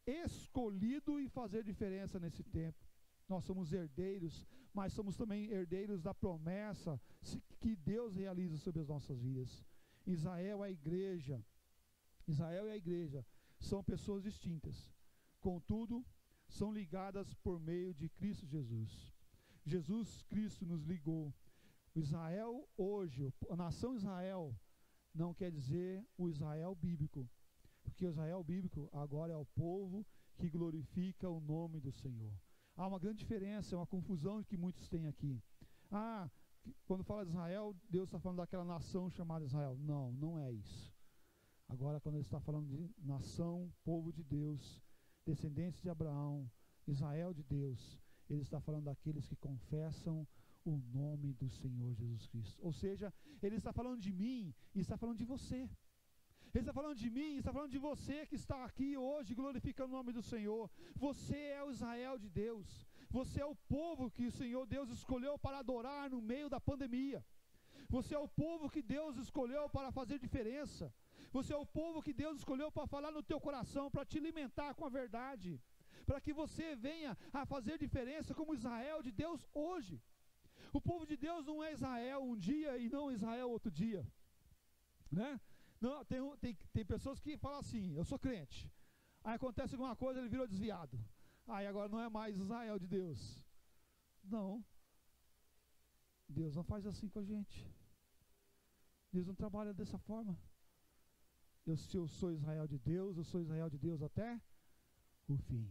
escolhido 0.07 1.21
e 1.21 1.29
fazer 1.29 1.63
diferença 1.63 2.19
nesse 2.19 2.43
tempo. 2.43 2.79
Nós 3.29 3.45
somos 3.45 3.73
herdeiros, 3.73 4.47
mas 4.75 4.93
somos 4.93 5.17
também 5.17 5.47
herdeiros 5.47 6.03
da 6.03 6.13
promessa 6.13 7.01
que 7.61 7.77
Deus 7.77 8.17
realiza 8.17 8.57
sobre 8.59 8.81
as 8.81 8.89
nossas 8.89 9.21
vidas. 9.21 9.65
Israel 10.07 10.65
é 10.65 10.69
a 10.69 10.71
igreja. 10.71 11.45
Israel 12.27 12.67
e 12.67 12.71
a 12.73 12.77
igreja 12.77 13.25
são 13.59 13.83
pessoas 13.83 14.23
distintas. 14.23 14.93
Contudo, 15.41 16.05
são 16.49 16.73
ligadas 16.73 17.33
por 17.35 17.59
meio 17.61 17.95
de 17.95 18.09
Cristo 18.09 18.47
Jesus. 18.47 19.12
Jesus 19.65 20.23
Cristo 20.25 20.65
nos 20.67 20.85
ligou. 20.85 21.33
O 21.95 22.01
Israel 22.01 22.69
hoje, 22.77 23.33
a 23.51 23.57
nação 23.57 23.95
Israel, 23.95 24.55
não 25.15 25.35
quer 25.35 25.51
dizer 25.51 26.05
o 26.17 26.29
Israel 26.29 26.75
bíblico, 26.75 27.29
porque 27.83 28.07
o 28.07 28.11
Israel 28.11 28.43
bíblico 28.43 28.89
agora 28.93 29.33
é 29.33 29.37
o 29.37 29.45
povo 29.45 30.07
que 30.37 30.49
glorifica 30.49 31.29
o 31.29 31.41
nome 31.41 31.81
do 31.81 31.93
Senhor. 31.93 32.33
Há 32.77 32.87
uma 32.87 32.99
grande 32.99 33.19
diferença, 33.19 33.77
uma 33.77 33.87
confusão 33.87 34.43
que 34.43 34.57
muitos 34.57 34.89
têm 34.89 35.07
aqui. 35.07 35.43
Ah, 35.91 36.31
quando 36.87 37.05
fala 37.05 37.25
de 37.25 37.31
Israel, 37.31 37.77
Deus 37.91 38.09
está 38.09 38.19
falando 38.19 38.39
daquela 38.39 38.65
nação 38.65 39.11
chamada 39.11 39.45
Israel. 39.45 39.77
Não, 39.79 40.13
não 40.13 40.39
é 40.39 40.51
isso. 40.51 40.93
Agora, 41.69 42.01
quando 42.01 42.17
ele 42.17 42.25
está 42.25 42.41
falando 42.41 42.67
de 42.69 42.91
nação, 42.99 43.71
povo 43.85 44.13
de 44.13 44.23
Deus, 44.23 44.81
descendentes 45.25 45.81
de 45.83 45.91
Abraão, 45.91 46.51
Israel 46.87 47.33
de 47.33 47.43
Deus, 47.43 48.02
ele 48.35 48.43
está 48.43 48.61
falando 48.61 48.85
daqueles 48.85 49.27
que 49.27 49.37
confessam 49.37 50.27
o 50.65 50.77
nome 51.01 51.33
do 51.35 51.49
Senhor 51.51 51.93
Jesus 51.95 52.27
Cristo. 52.27 52.59
Ou 52.63 52.73
seja, 52.73 53.13
ele 53.43 53.57
está 53.57 53.73
falando 53.73 54.01
de 54.01 54.13
mim 54.13 54.55
e 54.75 54.81
está 54.81 54.97
falando 54.97 55.19
de 55.19 55.25
você. 55.25 55.69
Ele 56.55 56.65
está 56.65 56.73
falando 56.73 56.97
de 56.97 57.11
mim, 57.11 57.37
está 57.37 57.53
falando 57.53 57.71
de 57.71 57.79
você 57.79 58.27
que 58.27 58.37
está 58.37 58.65
aqui 58.65 58.97
hoje 58.97 59.35
glorificando 59.35 59.93
o 59.93 59.97
nome 59.97 60.13
do 60.13 60.23
Senhor. 60.23 60.71
Você 60.95 61.37
é 61.37 61.63
o 61.65 61.71
Israel 61.71 62.19
de 62.19 62.29
Deus. 62.29 62.87
Você 63.11 63.41
é 63.41 63.47
o 63.47 63.57
povo 63.77 64.11
que 64.11 64.27
o 64.27 64.33
Senhor 64.41 64.67
Deus 64.67 64.91
escolheu 64.91 65.39
para 65.39 65.59
adorar 65.59 66.11
no 66.11 66.21
meio 66.21 66.49
da 66.55 66.61
pandemia. 66.61 67.25
Você 67.89 68.15
é 68.15 68.19
o 68.19 68.29
povo 68.29 68.71
que 68.75 68.83
Deus 68.83 69.17
escolheu 69.17 69.69
para 69.69 69.91
fazer 69.91 70.19
diferença. 70.19 70.93
Você 71.33 71.53
é 71.53 71.57
o 71.57 71.67
povo 71.81 72.03
que 72.03 72.13
Deus 72.13 72.39
escolheu 72.39 72.71
para 72.71 72.87
falar 72.87 73.11
no 73.11 73.23
teu 73.23 73.41
coração, 73.41 73.91
para 73.91 74.05
te 74.05 74.19
alimentar 74.19 74.75
com 74.75 74.85
a 74.87 74.91
verdade, 75.01 75.61
para 76.07 76.21
que 76.21 76.33
você 76.33 76.75
venha 76.77 77.17
a 77.33 77.45
fazer 77.47 77.79
diferença 77.79 78.35
como 78.35 78.55
Israel 78.55 79.03
de 79.03 79.13
Deus 79.13 79.47
hoje. 79.55 80.01
O 80.73 80.81
povo 80.81 81.05
de 81.07 81.17
Deus 81.17 81.47
não 81.47 81.63
é 81.63 81.73
Israel 81.73 82.23
um 82.23 82.37
dia 82.37 82.77
e 82.79 82.89
não 82.89 83.11
Israel 83.11 83.51
outro 83.51 83.71
dia, 83.71 84.07
né? 85.11 85.41
Não, 85.81 86.05
tem, 86.05 86.21
tem, 86.37 86.55
tem 86.73 86.85
pessoas 86.85 87.19
que 87.21 87.37
falam 87.37 87.59
assim: 87.59 87.95
eu 87.95 88.05
sou 88.05 88.19
crente. 88.19 88.71
Aí 89.25 89.35
acontece 89.35 89.75
alguma 89.75 89.97
coisa, 89.97 90.21
ele 90.21 90.29
virou 90.29 90.47
desviado. 90.47 90.99
Aí 91.47 91.67
agora 91.67 91.89
não 91.89 92.01
é 92.01 92.09
mais 92.09 92.37
Israel 92.37 92.79
de 92.79 92.87
Deus. 92.87 93.45
Não. 94.23 94.65
Deus 96.29 96.55
não 96.55 96.65
faz 96.65 96.87
assim 96.87 97.09
com 97.09 97.19
a 97.19 97.25
gente. 97.25 97.69
Deus 99.13 99.27
não 99.27 99.35
trabalha 99.35 99.75
dessa 99.75 99.99
forma. 99.99 100.39
Eu, 101.67 101.77
se 101.77 101.97
eu 101.97 102.07
sou 102.09 102.33
Israel 102.33 102.67
de 102.67 102.79
Deus, 102.79 103.17
eu 103.17 103.25
sou 103.25 103.41
Israel 103.41 103.69
de 103.69 103.79
Deus 103.79 104.03
até 104.03 104.41
o 105.29 105.37
fim. 105.37 105.69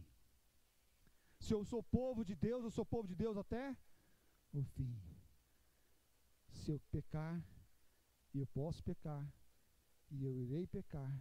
Se 1.42 1.52
eu 1.52 1.64
sou 1.64 1.82
povo 1.82 2.24
de 2.24 2.36
Deus, 2.36 2.62
eu 2.62 2.70
sou 2.70 2.86
povo 2.86 3.08
de 3.08 3.16
Deus 3.16 3.36
até 3.36 3.76
o 4.52 4.62
fim. 4.62 4.96
Se 6.52 6.70
eu 6.70 6.78
pecar, 6.92 7.44
eu 8.32 8.46
posso 8.46 8.80
pecar, 8.84 9.26
e 10.08 10.24
eu 10.24 10.38
irei 10.38 10.68
pecar, 10.68 11.12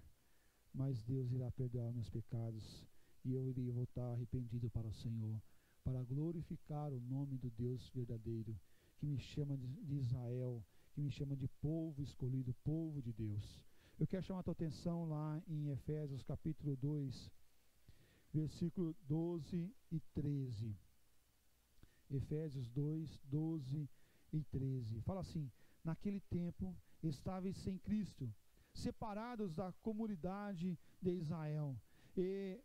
mas 0.72 1.02
Deus 1.02 1.32
irá 1.32 1.50
perdoar 1.52 1.92
meus 1.92 2.08
pecados 2.08 2.86
e 3.26 3.34
eu 3.34 3.50
iria 3.50 3.74
voltar 3.74 4.12
arrependido 4.12 4.70
para 4.70 4.88
o 4.88 4.94
Senhor, 4.94 5.42
para 5.84 6.04
glorificar 6.04 6.94
o 6.94 7.00
nome 7.00 7.40
do 7.40 7.50
Deus 7.50 7.90
verdadeiro, 7.90 8.56
que 8.98 9.08
me 9.08 9.18
chama 9.18 9.58
de 9.58 9.96
Israel, 9.96 10.64
que 10.94 11.02
me 11.02 11.10
chama 11.10 11.36
de 11.36 11.48
povo 11.48 12.04
escolhido, 12.04 12.54
povo 12.64 13.02
de 13.02 13.12
Deus. 13.12 13.60
Eu 13.98 14.06
quero 14.06 14.24
chamar 14.24 14.42
a 14.42 14.44
tua 14.44 14.54
atenção 14.54 15.10
lá 15.10 15.42
em 15.48 15.70
Efésios 15.70 16.22
capítulo 16.22 16.76
2, 16.76 17.32
versículo 18.34 18.96
12 19.08 19.74
e 19.92 20.00
13. 20.14 20.76
Efésios 22.10 22.70
2, 22.70 23.20
12 23.26 23.90
e 24.34 24.44
13. 24.44 25.02
Fala 25.02 25.22
assim: 25.22 25.52
Naquele 25.84 26.20
tempo 26.20 26.76
estáveis 27.04 27.58
sem 27.58 27.78
Cristo, 27.78 28.34
separados 28.74 29.54
da 29.54 29.72
comunidade 29.82 30.78
de 31.02 31.12
Israel, 31.12 31.76
e 32.16 32.62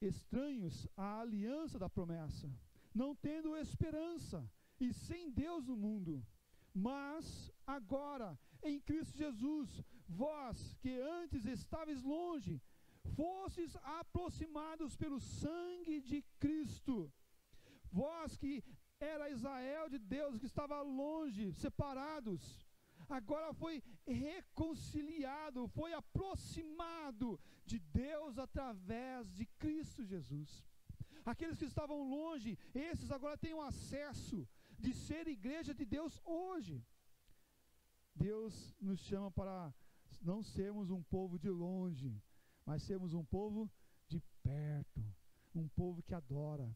estranhos 0.00 0.88
à 0.96 1.20
aliança 1.20 1.78
da 1.78 1.88
promessa, 1.88 2.50
não 2.94 3.14
tendo 3.14 3.56
esperança 3.56 4.48
e 4.80 4.92
sem 4.92 5.30
Deus 5.30 5.66
no 5.66 5.76
mundo. 5.76 6.24
Mas 6.74 7.52
agora, 7.66 8.38
em 8.62 8.80
Cristo 8.80 9.16
Jesus, 9.16 9.82
vós 10.08 10.74
que 10.80 10.98
antes 11.00 11.44
estáveis 11.44 12.02
longe, 12.02 12.60
fostes 13.18 13.76
aproximados 14.00 14.96
pelo 14.96 15.18
sangue 15.20 16.00
de 16.00 16.18
Cristo. 16.38 17.12
Vós 17.90 18.36
que 18.36 18.62
era 19.00 19.30
Israel 19.30 19.88
de 19.88 19.98
Deus, 19.98 20.38
que 20.38 20.46
estava 20.46 20.80
longe, 20.82 21.52
separados, 21.52 22.42
agora 23.08 23.52
foi 23.52 23.82
reconciliado, 24.06 25.66
foi 25.68 25.92
aproximado 25.92 27.40
de 27.64 27.78
Deus 27.78 28.38
através 28.38 29.32
de 29.38 29.46
Cristo 29.62 30.04
Jesus. 30.04 30.50
Aqueles 31.24 31.58
que 31.58 31.70
estavam 31.72 32.08
longe, 32.08 32.58
esses 32.74 33.10
agora 33.10 33.36
têm 33.36 33.54
o 33.54 33.62
acesso 33.62 34.48
de 34.78 34.92
ser 34.94 35.26
igreja 35.28 35.72
de 35.74 35.84
Deus 35.84 36.20
hoje. 36.24 36.84
Deus 38.14 38.74
nos 38.80 39.00
chama 39.00 39.30
para 39.30 39.72
não 40.20 40.42
sermos 40.42 40.90
um 40.90 41.02
povo 41.02 41.38
de 41.38 41.48
longe, 41.48 42.22
mas 42.70 42.84
sermos 42.84 43.14
um 43.14 43.24
povo 43.24 43.68
de 44.06 44.22
perto, 44.44 45.04
um 45.52 45.66
povo 45.70 46.04
que 46.04 46.14
adora. 46.14 46.72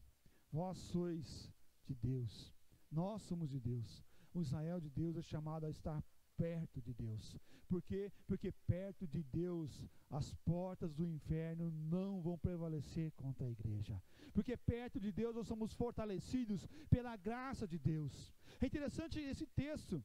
Vós 0.51 0.77
sois 0.77 1.49
de 1.85 1.95
Deus, 1.95 2.53
nós 2.91 3.21
somos 3.21 3.49
de 3.49 3.61
Deus. 3.61 4.03
O 4.33 4.41
Israel 4.41 4.81
de 4.81 4.89
Deus 4.89 5.15
é 5.15 5.21
chamado 5.21 5.65
a 5.65 5.69
estar 5.69 6.03
perto 6.35 6.81
de 6.81 6.93
Deus. 6.93 7.37
Por 7.69 7.81
quê? 7.81 8.11
Porque 8.27 8.51
perto 8.67 9.07
de 9.07 9.23
Deus 9.23 9.87
as 10.09 10.33
portas 10.33 10.93
do 10.93 11.07
inferno 11.07 11.71
não 11.71 12.21
vão 12.21 12.37
prevalecer 12.37 13.13
contra 13.13 13.47
a 13.47 13.49
igreja. 13.49 14.03
Porque 14.33 14.57
perto 14.57 14.99
de 14.99 15.13
Deus 15.13 15.33
nós 15.33 15.47
somos 15.47 15.71
fortalecidos 15.73 16.67
pela 16.89 17.15
graça 17.15 17.65
de 17.65 17.79
Deus. 17.79 18.33
É 18.59 18.65
interessante 18.65 19.17
esse 19.17 19.47
texto, 19.47 20.03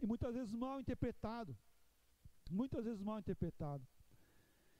e 0.00 0.06
muitas 0.06 0.36
vezes 0.36 0.54
mal 0.54 0.78
interpretado. 0.78 1.58
Muitas 2.48 2.84
vezes 2.84 3.02
mal 3.02 3.18
interpretado. 3.18 3.84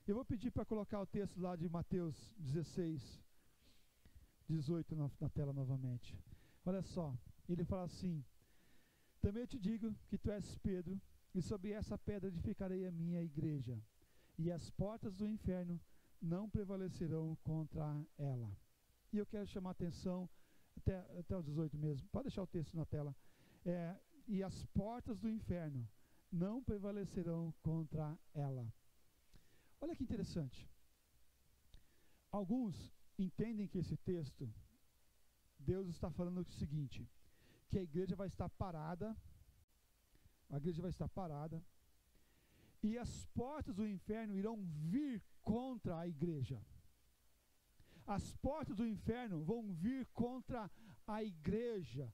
Eu 0.09 0.14
vou 0.14 0.25
pedir 0.25 0.51
para 0.51 0.64
colocar 0.64 0.99
o 1.03 1.07
texto 1.07 1.38
lá 1.38 1.55
de 1.55 1.68
Mateus 1.68 2.35
16, 2.38 3.23
18 4.49 4.97
na, 4.97 5.11
na 5.21 5.29
tela 5.29 5.53
novamente. 5.53 6.18
Olha 6.64 6.81
só, 6.81 7.14
ele 7.47 7.62
fala 7.62 7.85
assim: 7.85 8.25
também 9.21 9.42
eu 9.42 9.47
te 9.47 9.59
digo 9.59 9.94
que 10.09 10.16
tu 10.16 10.31
és 10.31 10.57
Pedro, 10.61 10.99
e 11.35 11.42
sobre 11.42 11.73
essa 11.73 11.99
pedra 11.99 12.29
edificarei 12.29 12.87
a 12.87 12.90
minha 12.90 13.23
igreja, 13.23 13.79
e 14.38 14.51
as 14.51 14.71
portas 14.71 15.18
do 15.18 15.27
inferno 15.27 15.79
não 16.23 16.49
prevalecerão 16.49 17.37
contra 17.44 18.03
ela. 18.16 18.51
E 19.12 19.18
eu 19.18 19.27
quero 19.27 19.47
chamar 19.47 19.71
a 19.71 19.73
atenção, 19.73 20.27
até, 20.75 21.01
até 21.18 21.37
o 21.37 21.42
18 21.42 21.77
mesmo, 21.77 22.09
pode 22.09 22.29
deixar 22.29 22.42
o 22.44 22.47
texto 22.47 22.75
na 22.75 22.87
tela. 22.87 23.14
É, 23.62 23.94
e 24.27 24.42
as 24.42 24.64
portas 24.66 25.21
do 25.21 25.29
inferno 25.29 25.87
não 26.33 26.64
prevalecerão 26.64 27.53
contra 27.62 28.18
ela. 28.33 28.73
Olha 29.81 29.95
que 29.95 30.03
interessante. 30.03 30.69
Alguns 32.31 32.93
entendem 33.19 33.69
que 33.69 33.79
esse 33.79 33.97
texto, 33.97 34.53
Deus 35.59 35.88
está 35.88 36.11
falando 36.11 36.38
o 36.38 36.53
seguinte: 36.53 37.09
que 37.69 37.79
a 37.79 37.83
igreja 37.83 38.17
vai 38.17 38.29
estar 38.29 38.49
parada, 38.49 39.17
a 40.51 40.57
igreja 40.57 40.83
vai 40.83 40.91
estar 40.91 41.09
parada, 41.09 41.62
e 42.83 42.99
as 42.99 43.27
portas 43.27 43.75
do 43.75 43.87
inferno 43.87 44.35
irão 44.35 44.57
vir 44.91 45.23
contra 45.43 45.99
a 45.99 46.09
igreja. 46.09 46.61
As 48.07 48.33
portas 48.37 48.77
do 48.77 48.87
inferno 48.87 49.45
vão 49.45 49.73
vir 49.73 50.07
contra 50.07 50.71
a 51.07 51.23
igreja, 51.23 52.12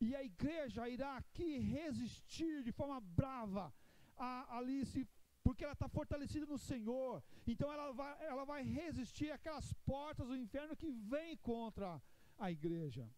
e 0.00 0.14
a 0.14 0.22
igreja 0.22 0.88
irá 0.88 1.16
aqui 1.16 1.58
resistir 1.58 2.62
de 2.62 2.72
forma 2.72 3.00
brava 3.00 3.72
a, 4.16 4.58
ali 4.58 4.84
se 4.86 5.06
porque 5.46 5.62
ela 5.62 5.74
está 5.74 5.88
fortalecida 5.88 6.44
no 6.44 6.58
Senhor, 6.58 7.22
então 7.46 7.72
ela 7.72 7.92
vai, 7.92 8.14
ela 8.26 8.44
vai 8.44 8.64
resistir 8.64 9.30
aquelas 9.30 9.72
portas 9.90 10.26
do 10.26 10.36
inferno 10.36 10.74
que 10.80 10.90
vêm 10.90 11.36
contra 11.36 12.02
a 12.36 12.50
igreja. 12.50 13.08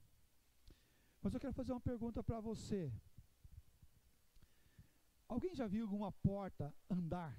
Mas 1.23 1.33
eu 1.33 1.41
quero 1.41 1.55
fazer 1.55 1.73
uma 1.73 1.81
pergunta 1.81 2.23
para 2.23 2.39
você. 2.39 2.93
Alguém 5.27 5.55
já 5.55 5.67
viu 5.67 5.85
alguma 5.87 6.13
porta 6.13 6.67
andar? 6.91 7.35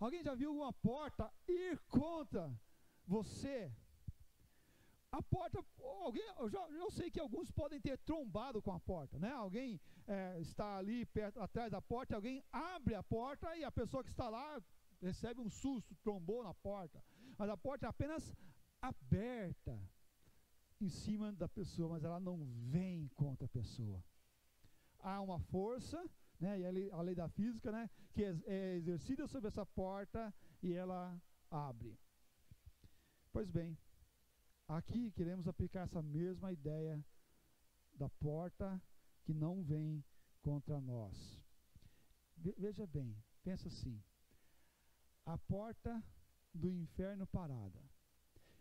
Alguém 0.00 0.22
já 0.22 0.34
viu 0.34 0.48
alguma 0.48 0.72
porta 0.72 1.30
ir 1.46 1.78
contra 1.98 2.50
você? 3.06 3.70
A 5.12 5.22
porta, 5.22 5.62
alguém, 6.00 6.22
eu, 6.38 6.48
já, 6.48 6.66
eu 6.70 6.90
sei 6.90 7.10
que 7.10 7.20
alguns 7.20 7.50
podem 7.50 7.78
ter 7.78 7.98
trombado 7.98 8.62
com 8.62 8.72
a 8.72 8.80
porta, 8.80 9.18
né? 9.18 9.30
Alguém 9.30 9.78
é, 10.06 10.40
está 10.40 10.78
ali 10.78 11.04
perto, 11.04 11.38
atrás 11.38 11.70
da 11.70 11.82
porta, 11.82 12.14
alguém 12.14 12.42
abre 12.50 12.94
a 12.94 13.02
porta 13.02 13.54
e 13.54 13.62
a 13.62 13.70
pessoa 13.70 14.02
que 14.02 14.10
está 14.10 14.30
lá 14.30 14.60
recebe 15.02 15.38
um 15.38 15.50
susto, 15.50 15.94
trombou 15.96 16.42
na 16.42 16.54
porta. 16.54 17.04
Mas 17.36 17.50
a 17.50 17.56
porta 17.58 17.84
é 17.84 17.88
apenas 17.90 18.34
aberta 18.80 19.78
em 20.80 20.88
cima 20.88 21.30
da 21.32 21.48
pessoa, 21.48 21.90
mas 21.90 22.04
ela 22.04 22.18
não 22.18 22.38
vem 22.70 23.08
contra 23.14 23.44
a 23.44 23.48
pessoa. 23.48 24.02
Há 24.98 25.20
uma 25.20 25.38
força, 25.38 26.02
né? 26.40 26.58
E 26.60 26.64
a 26.64 26.70
lei, 26.70 26.90
a 26.90 27.02
lei 27.02 27.14
da 27.14 27.28
física, 27.28 27.70
né? 27.70 27.90
Que 28.14 28.24
é, 28.24 28.34
é 28.46 28.74
exercida 28.76 29.26
sobre 29.26 29.48
essa 29.48 29.66
porta 29.66 30.32
e 30.62 30.72
ela 30.72 31.20
abre. 31.50 31.98
Pois 33.30 33.50
bem, 33.50 33.76
Aqui 34.68 35.10
queremos 35.12 35.46
aplicar 35.46 35.82
essa 35.82 36.02
mesma 36.02 36.52
ideia 36.52 37.04
da 37.94 38.08
porta 38.08 38.80
que 39.22 39.34
não 39.34 39.62
vem 39.62 40.04
contra 40.40 40.80
nós. 40.80 41.40
Veja 42.36 42.86
bem, 42.86 43.16
pensa 43.42 43.68
assim: 43.68 44.02
a 45.24 45.36
porta 45.38 46.02
do 46.54 46.70
inferno 46.70 47.26
parada 47.26 47.80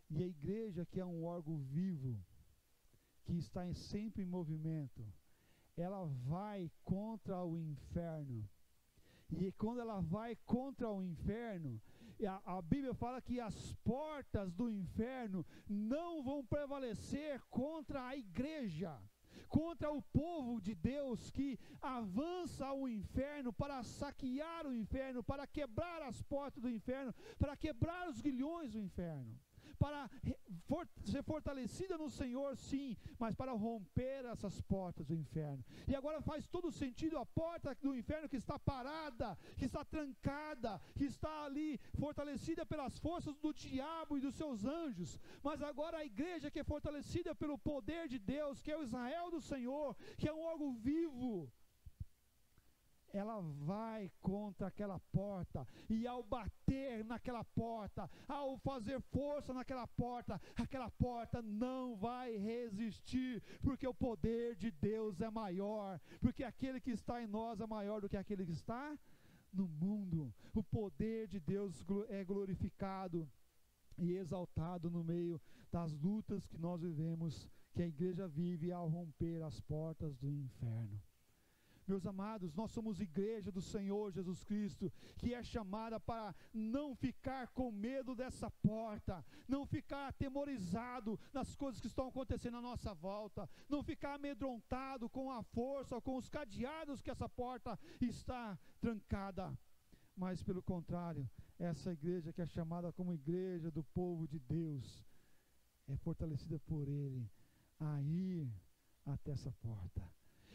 e 0.10 0.24
a 0.24 0.28
igreja, 0.28 0.86
que 0.86 1.00
é 1.00 1.06
um 1.06 1.24
órgão 1.24 1.58
vivo, 1.64 2.20
que 3.24 3.38
está 3.38 3.66
em, 3.66 3.74
sempre 3.74 4.24
em 4.24 4.26
movimento, 4.26 5.06
ela 5.78 6.06
vai 6.06 6.70
contra 6.84 7.44
o 7.44 7.58
inferno. 7.58 8.48
E 9.30 9.52
quando 9.54 9.80
ela 9.80 10.02
vai 10.02 10.36
contra 10.46 10.92
o 10.92 11.02
inferno, 11.02 11.82
a, 12.26 12.42
a 12.46 12.62
Bíblia 12.62 12.94
fala 12.94 13.22
que 13.22 13.40
as 13.40 13.74
portas 13.84 14.54
do 14.54 14.70
inferno 14.70 15.46
não 15.68 16.24
vão 16.24 16.46
prevalecer 16.46 17.42
contra 17.50 18.06
a 18.08 18.16
igreja 18.16 18.98
contra 19.50 19.92
o 19.92 20.02
povo 20.02 20.62
de 20.62 20.74
Deus 20.74 21.30
que 21.30 21.60
avança 21.82 22.66
ao 22.66 22.88
inferno 22.88 23.52
para 23.52 23.84
saquear 23.84 24.66
o 24.66 24.74
inferno, 24.74 25.22
para 25.22 25.46
quebrar 25.46 26.02
as 26.04 26.22
portas 26.22 26.62
do 26.62 26.70
inferno, 26.70 27.14
para 27.38 27.58
quebrar 27.58 28.08
os 28.08 28.22
guilhões 28.22 28.72
do 28.72 28.80
inferno 28.80 29.38
para 29.82 30.08
ser 31.12 31.24
fortalecida 31.24 31.98
no 31.98 32.08
Senhor, 32.08 32.56
sim, 32.56 32.96
mas 33.18 33.34
para 33.34 33.52
romper 33.52 34.26
essas 34.26 34.62
portas 34.62 35.08
do 35.08 35.16
inferno. 35.16 35.64
E 35.88 35.96
agora 35.96 36.22
faz 36.22 36.48
todo 36.48 36.72
sentido 36.72 37.18
a 37.18 37.26
porta 37.26 37.76
do 37.82 37.96
inferno 37.96 38.30
que 38.30 38.42
está 38.44 38.60
parada, 38.60 39.36
que 39.58 39.66
está 39.66 39.84
trancada, 39.84 40.80
que 40.96 41.06
está 41.06 41.46
ali 41.46 41.80
fortalecida 42.04 42.64
pelas 42.64 43.00
forças 43.00 43.36
do 43.40 43.52
diabo 43.54 44.18
e 44.18 44.22
dos 44.22 44.36
seus 44.36 44.64
anjos, 44.66 45.20
mas 45.42 45.64
agora 45.64 45.98
a 45.98 46.06
igreja 46.06 46.52
que 46.52 46.60
é 46.60 46.64
fortalecida 46.64 47.34
pelo 47.34 47.58
poder 47.58 48.08
de 48.08 48.20
Deus, 48.20 48.62
que 48.62 48.72
é 48.72 48.78
o 48.78 48.84
Israel 48.84 49.32
do 49.32 49.42
Senhor, 49.42 49.96
que 50.18 50.30
é 50.30 50.34
um 50.34 50.44
órgão 50.54 50.76
vivo 50.76 51.52
ela 53.14 53.40
vai 53.40 54.12
contra 54.22 54.68
aquela 54.68 55.00
porta, 55.12 55.68
e 55.90 56.08
ao 56.08 56.24
bater 56.24 57.04
naquela 57.06 57.44
porta, 57.44 58.10
ao 58.28 58.58
fazer 58.58 59.00
força 59.02 59.54
naquela 59.54 59.88
porta, 59.88 60.42
aquela 60.56 60.90
porta 60.90 61.42
não 61.42 61.96
vai 61.96 62.36
resistir, 62.38 63.42
porque 63.62 63.88
o 63.88 63.94
poder 63.94 64.56
de 64.56 64.72
Deus 64.72 65.22
é 65.22 65.30
maior, 65.30 66.00
porque 66.20 66.44
aquele 66.44 66.80
que 66.80 66.92
está 66.92 67.22
em 67.22 67.28
nós 67.28 67.60
é 67.60 67.68
maior 67.68 68.02
do 68.02 68.10
que 68.10 68.18
aquele 68.18 68.46
que 68.46 68.52
está 68.52 68.98
no 69.52 69.68
mundo. 69.68 70.34
O 70.54 70.64
poder 70.64 71.28
de 71.28 71.40
Deus 71.40 71.86
é 72.10 72.24
glorificado 72.24 73.30
e 73.98 74.14
exaltado 74.14 74.90
no 74.90 75.04
meio 75.04 75.40
das 75.72 75.94
lutas 75.94 76.46
que 76.46 76.58
nós 76.58 76.82
vivemos, 76.82 77.48
que 77.74 77.82
a 77.82 77.88
igreja 77.88 78.28
vive 78.28 78.72
ao 78.72 78.88
romper 78.88 79.42
as 79.44 79.60
portas 79.62 80.18
do 80.18 80.30
inferno. 80.30 81.02
Meus 81.88 82.06
amados, 82.06 82.54
nós 82.54 82.72
somos 82.72 83.02
igreja 83.02 83.52
do 83.52 83.62
Senhor 83.62 84.12
Jesus 84.12 84.44
Cristo, 84.44 84.92
que 85.18 85.34
é 85.34 85.44
chamada 85.44 86.00
para 86.00 86.34
não 86.54 86.96
ficar 86.96 87.48
com 87.50 87.72
medo 87.72 88.16
dessa 88.16 88.50
porta, 88.50 89.26
não 89.48 89.66
ficar 89.66 90.08
atemorizado 90.08 91.20
nas 91.34 91.56
coisas 91.56 91.82
que 91.82 91.88
estão 91.88 92.08
acontecendo 92.08 92.58
à 92.58 92.62
nossa 92.62 92.94
volta, 92.94 93.50
não 93.68 93.84
ficar 93.84 94.16
amedrontado 94.16 95.10
com 95.10 95.32
a 95.32 95.44
força 95.44 95.96
ou 95.96 96.02
com 96.02 96.16
os 96.16 96.30
cadeados 96.30 97.02
que 97.02 97.12
essa 97.12 97.28
porta 97.28 97.78
está 98.00 98.58
trancada. 98.80 99.58
Mas 100.16 100.42
pelo 100.44 100.62
contrário, 100.62 101.30
essa 101.58 101.92
igreja 101.92 102.32
que 102.32 102.42
é 102.42 102.48
chamada 102.48 102.92
como 102.94 103.14
igreja 103.14 103.72
do 103.72 103.84
povo 103.84 104.28
de 104.28 104.40
Deus, 104.40 105.04
é 105.88 105.96
fortalecida 105.98 106.60
por 106.60 106.88
Ele 106.88 107.30
a 107.80 108.02
ir 108.02 108.50
até 109.06 109.32
essa 109.32 109.52
porta 109.54 110.08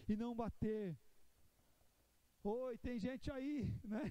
e 0.08 0.16
não 0.16 0.34
bater 0.34 0.96
Oi, 2.48 2.78
tem 2.78 2.96
gente 2.96 3.28
aí, 3.28 3.74
né? 3.82 4.08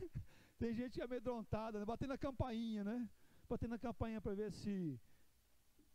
Tem 0.60 0.74
gente 0.74 1.02
amedrontada, 1.02 1.80
né? 1.80 1.86
batendo 1.86 2.12
a 2.12 2.18
campainha, 2.18 2.84
né? 2.84 3.10
Batendo 3.48 3.76
a 3.76 3.80
campainha 3.80 4.20
para 4.20 4.36
ver 4.36 4.52
se 4.52 5.00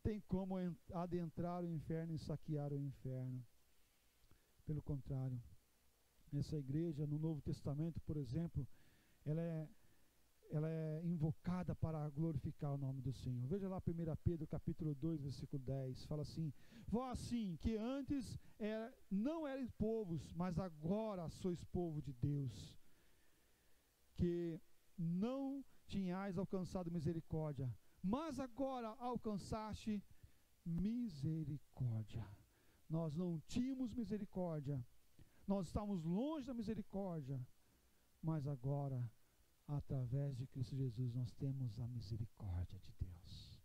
tem 0.02 0.20
como 0.20 0.54
adentrar 0.94 1.62
o 1.62 1.68
inferno 1.68 2.14
e 2.14 2.18
saquear 2.18 2.72
o 2.72 2.80
inferno. 2.80 3.44
Pelo 4.64 4.80
contrário, 4.80 5.38
essa 6.32 6.56
igreja 6.56 7.06
no 7.06 7.18
Novo 7.18 7.42
Testamento, 7.42 8.00
por 8.00 8.16
exemplo, 8.16 8.66
ela 9.26 9.42
é 9.42 9.68
ela 10.50 10.68
é 10.68 11.00
invocada 11.04 11.74
para 11.74 12.08
glorificar 12.10 12.74
o 12.74 12.78
nome 12.78 13.00
do 13.00 13.12
Senhor. 13.12 13.46
Veja 13.46 13.68
lá 13.68 13.78
1 13.78 14.16
Pedro 14.24 14.46
capítulo 14.46 14.94
2, 14.94 15.22
versículo 15.22 15.62
10, 15.62 16.04
fala 16.06 16.22
assim: 16.22 16.52
Vós 16.88 17.12
assim, 17.12 17.56
que 17.60 17.76
antes 17.76 18.38
era, 18.58 18.92
não 19.10 19.46
erais 19.46 19.70
povos, 19.72 20.32
mas 20.34 20.58
agora 20.58 21.28
sois 21.28 21.64
povo 21.64 22.02
de 22.02 22.12
Deus, 22.12 22.76
que 24.14 24.60
não 24.98 25.64
tinhais 25.86 26.36
alcançado 26.36 26.90
misericórdia, 26.90 27.72
mas 28.02 28.40
agora 28.40 28.88
alcançaste 28.98 30.02
misericórdia. 30.64 32.26
Nós 32.88 33.14
não 33.14 33.40
tínhamos 33.46 33.94
misericórdia, 33.94 34.84
nós 35.46 35.68
estávamos 35.68 36.04
longe 36.04 36.46
da 36.46 36.54
misericórdia, 36.54 37.40
mas 38.20 38.48
agora 38.48 39.08
através 39.76 40.36
de 40.36 40.46
Cristo 40.46 40.76
Jesus, 40.76 41.14
nós 41.14 41.30
temos 41.32 41.78
a 41.78 41.86
misericórdia 41.88 42.78
de 42.80 42.92
Deus. 42.98 43.60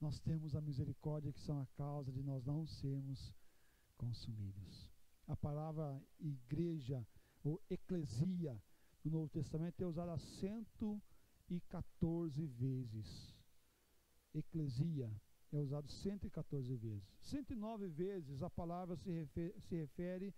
Nós 0.00 0.18
temos 0.20 0.54
a 0.54 0.60
misericórdia 0.60 1.32
que 1.32 1.40
são 1.40 1.60
a 1.60 1.66
causa 1.68 2.12
de 2.12 2.22
nós 2.22 2.44
não 2.44 2.66
sermos 2.66 3.32
consumidos. 3.96 4.90
A 5.26 5.34
palavra 5.36 6.02
igreja 6.18 7.06
ou 7.44 7.62
eclesia 7.70 8.60
no 9.04 9.10
Novo 9.10 9.28
Testamento 9.28 9.82
é 9.82 9.86
usada 9.86 10.16
114 10.18 12.46
vezes. 12.46 13.34
Eclesia 14.34 15.10
é 15.52 15.58
usado 15.58 15.88
114 15.88 16.76
vezes. 16.76 17.08
109 17.20 17.88
vezes 17.88 18.42
a 18.42 18.50
palavra 18.50 18.96
se 18.96 19.10
refere, 19.10 19.60
se 19.60 19.76
refere 19.76 20.34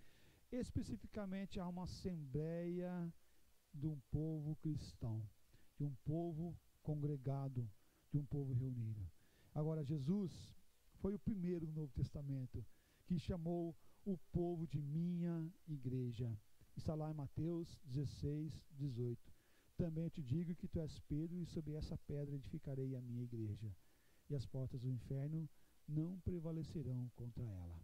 especificamente 0.52 1.58
a 1.58 1.66
uma 1.66 1.84
assembleia 1.84 3.12
de 3.74 3.86
um 3.86 3.98
povo 4.10 4.56
cristão, 4.56 5.22
de 5.76 5.84
um 5.84 5.94
povo 6.04 6.56
congregado, 6.82 7.68
de 8.10 8.18
um 8.18 8.24
povo 8.24 8.52
reunido. 8.52 9.10
Agora, 9.54 9.84
Jesus 9.84 10.32
foi 11.00 11.14
o 11.14 11.18
primeiro 11.18 11.66
no 11.66 11.72
Novo 11.72 11.92
Testamento 11.92 12.64
que 13.06 13.18
chamou 13.18 13.76
o 14.04 14.16
povo 14.32 14.66
de 14.66 14.80
minha 14.80 15.52
igreja. 15.66 16.36
Está 16.76 16.94
lá 16.94 17.10
em 17.10 17.14
Mateus 17.14 17.80
16, 17.84 18.62
18. 18.72 19.32
Também 19.76 20.08
te 20.08 20.22
digo 20.22 20.54
que 20.54 20.68
tu 20.68 20.80
és 20.80 20.98
Pedro, 21.00 21.36
e 21.40 21.46
sobre 21.46 21.74
essa 21.74 21.96
pedra 22.06 22.36
edificarei 22.36 22.94
a 22.94 23.00
minha 23.00 23.24
igreja, 23.24 23.74
e 24.30 24.34
as 24.34 24.46
portas 24.46 24.80
do 24.80 24.90
inferno 24.90 25.48
não 25.88 26.18
prevalecerão 26.20 27.10
contra 27.16 27.44
ela. 27.44 27.76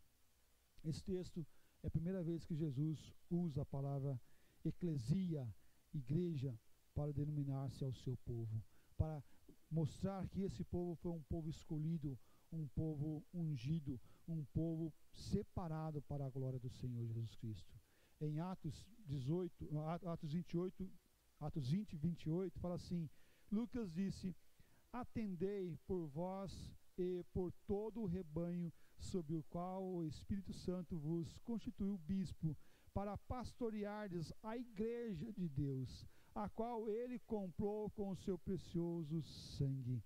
Esse 0.85 1.03
texto 1.03 1.44
é 1.83 1.88
a 1.88 1.90
primeira 1.90 2.22
vez 2.22 2.44
que 2.44 2.55
Jesus 2.55 3.12
usa 3.29 3.62
a 3.62 3.66
palavra 3.66 4.20
eclesia, 4.64 5.46
igreja 5.92 6.59
para 6.94 7.12
denominar-se 7.12 7.85
ao 7.85 7.92
seu 7.92 8.16
povo, 8.18 8.62
para 8.96 9.22
mostrar 9.70 10.26
que 10.29 10.42
esse 10.42 10.64
povo 10.64 10.94
foi 10.96 11.12
um 11.12 11.22
povo 11.22 11.48
escolhido, 11.48 12.18
um 12.53 12.66
povo 12.68 13.24
ungido, 13.33 14.00
um 14.26 14.44
povo 14.46 14.92
separado 15.12 16.03
para 16.03 16.26
a 16.26 16.31
glória 16.31 16.59
do 16.59 16.68
Senhor 16.68 17.07
Jesus 17.07 17.35
Cristo. 17.37 17.79
em 18.20 18.38
Atos 18.38 18.87
18, 19.07 19.79
Atos 20.07 20.33
28, 20.33 20.90
Atos 21.40 21.70
20, 21.70 21.96
28, 21.96 22.59
fala 22.59 22.74
assim: 22.74 23.09
Lucas 23.50 23.90
disse: 23.92 24.37
Atendei 24.92 25.79
por 25.87 26.07
vós 26.09 26.53
e 26.98 27.24
por 27.33 27.50
todo 27.66 28.03
o 28.03 28.07
rebanho 28.07 28.70
sobre 28.98 29.35
o 29.35 29.42
qual 29.44 29.83
o 29.83 30.05
Espírito 30.05 30.53
Santo 30.53 30.98
vos 30.98 31.38
constituiu 31.38 31.96
bispo, 31.96 32.57
para 32.92 33.16
pastoreardes 33.16 34.33
a 34.42 34.57
igreja 34.57 35.33
de 35.33 35.48
Deus, 35.48 36.07
a 36.35 36.48
qual 36.48 36.88
ele 36.88 37.18
comprou 37.20 37.90
com 37.90 38.11
o 38.11 38.16
seu 38.16 38.38
precioso 38.38 39.22
sangue. 39.22 40.03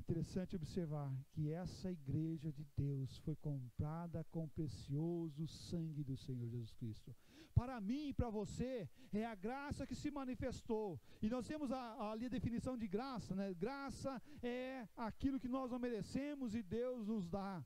Interessante 0.00 0.56
observar 0.56 1.10
que 1.32 1.50
essa 1.50 1.90
igreja 1.90 2.52
de 2.52 2.66
Deus 2.76 3.18
foi 3.18 3.36
comprada 3.36 4.24
com 4.30 4.44
o 4.44 4.48
precioso 4.48 5.46
sangue 5.46 6.02
do 6.02 6.16
Senhor 6.16 6.48
Jesus 6.48 6.72
Cristo. 6.72 7.14
Para 7.54 7.80
mim 7.80 8.08
e 8.08 8.14
para 8.14 8.28
você, 8.28 8.88
é 9.12 9.24
a 9.24 9.34
graça 9.34 9.86
que 9.86 9.94
se 9.94 10.10
manifestou. 10.10 11.00
E 11.20 11.28
nós 11.28 11.46
temos 11.46 11.70
a, 11.70 12.10
ali 12.10 12.26
a 12.26 12.28
definição 12.28 12.76
de 12.76 12.88
graça, 12.88 13.34
né? 13.34 13.54
Graça 13.54 14.20
é 14.42 14.88
aquilo 14.96 15.38
que 15.38 15.48
nós 15.48 15.70
não 15.70 15.78
merecemos 15.78 16.54
e 16.54 16.62
Deus 16.62 17.06
nos 17.06 17.28
dá 17.28 17.64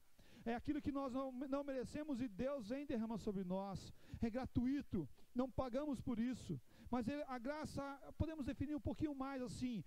é 0.50 0.54
aquilo 0.54 0.80
que 0.80 0.92
nós 0.92 1.12
não, 1.12 1.32
não 1.32 1.64
merecemos 1.64 2.20
e 2.20 2.28
Deus 2.28 2.68
vem 2.68 2.86
derrama 2.86 3.18
sobre 3.18 3.42
nós. 3.44 3.92
É 4.20 4.30
gratuito, 4.30 5.08
não 5.34 5.50
pagamos 5.50 6.00
por 6.00 6.18
isso. 6.18 6.60
Mas 6.90 7.08
ele, 7.08 7.22
a 7.26 7.38
graça, 7.38 7.82
podemos 8.16 8.46
definir 8.46 8.76
um 8.76 8.80
pouquinho 8.80 9.14
mais 9.14 9.42
assim: 9.42 9.84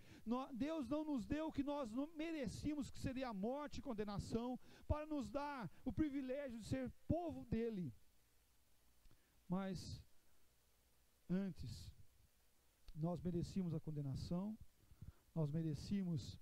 Deus 0.53 0.87
não 0.87 1.03
nos 1.05 1.25
deu 1.25 1.47
o 1.47 1.51
que 1.51 1.63
nós 1.63 1.89
não 1.91 2.07
merecíamos, 2.15 2.89
que 2.89 2.99
seria 2.99 3.29
a 3.29 3.33
morte 3.33 3.77
e 3.77 3.81
condenação, 3.81 4.59
para 4.87 5.05
nos 5.05 5.29
dar 5.29 5.69
o 5.85 5.93
privilégio 5.93 6.59
de 6.59 6.65
ser 6.65 6.91
povo 7.07 7.45
dele. 7.45 7.93
Mas 9.47 10.03
antes, 11.29 11.89
nós 12.93 13.21
merecíamos 13.21 13.73
a 13.73 13.79
condenação, 13.79 14.57
nós 15.33 15.49
merecíamos 15.49 16.37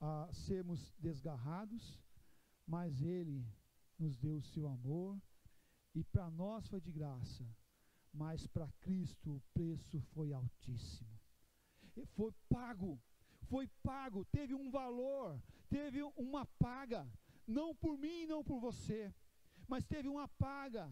a 0.00 0.28
sermos 0.32 0.92
desgarrados, 0.98 2.03
mas 2.66 3.00
Ele 3.02 3.46
nos 3.98 4.16
deu 4.16 4.36
o 4.36 4.42
seu 4.42 4.66
amor, 4.66 5.20
e 5.94 6.02
para 6.02 6.30
nós 6.30 6.66
foi 6.66 6.80
de 6.80 6.90
graça, 6.90 7.44
mas 8.12 8.46
para 8.46 8.70
Cristo 8.80 9.36
o 9.36 9.42
preço 9.52 10.00
foi 10.12 10.32
altíssimo. 10.32 11.10
E 11.96 12.04
foi 12.06 12.32
pago, 12.48 13.00
foi 13.48 13.68
pago, 13.82 14.24
teve 14.26 14.54
um 14.54 14.70
valor, 14.70 15.40
teve 15.68 16.02
uma 16.16 16.44
paga, 16.44 17.06
não 17.46 17.74
por 17.74 17.96
mim, 17.96 18.26
não 18.26 18.42
por 18.42 18.58
você, 18.58 19.14
mas 19.68 19.84
teve 19.84 20.08
uma 20.08 20.26
paga 20.26 20.90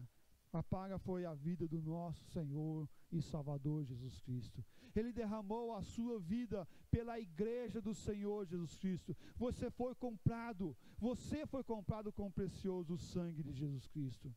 a 0.53 0.61
paga 0.61 0.99
foi 0.99 1.25
a 1.25 1.33
vida 1.33 1.67
do 1.67 1.81
nosso 1.81 2.23
Senhor 2.25 2.87
e 3.17 3.21
Salvador 3.21 3.83
Jesus 3.83 4.19
Cristo. 4.21 4.63
Ele 4.95 5.11
derramou 5.11 5.73
a 5.73 5.81
sua 5.81 6.19
vida 6.19 6.67
pela 6.89 7.19
igreja 7.19 7.81
do 7.81 7.93
Senhor 7.93 8.45
Jesus 8.45 8.75
Cristo. 8.75 9.15
Você 9.35 9.69
foi 9.71 9.95
comprado, 9.95 10.75
você 10.97 11.45
foi 11.45 11.63
comprado 11.63 12.11
com 12.11 12.27
o 12.27 12.31
precioso 12.31 12.97
sangue 12.97 13.43
de 13.43 13.53
Jesus 13.53 13.87
Cristo. 13.87 14.33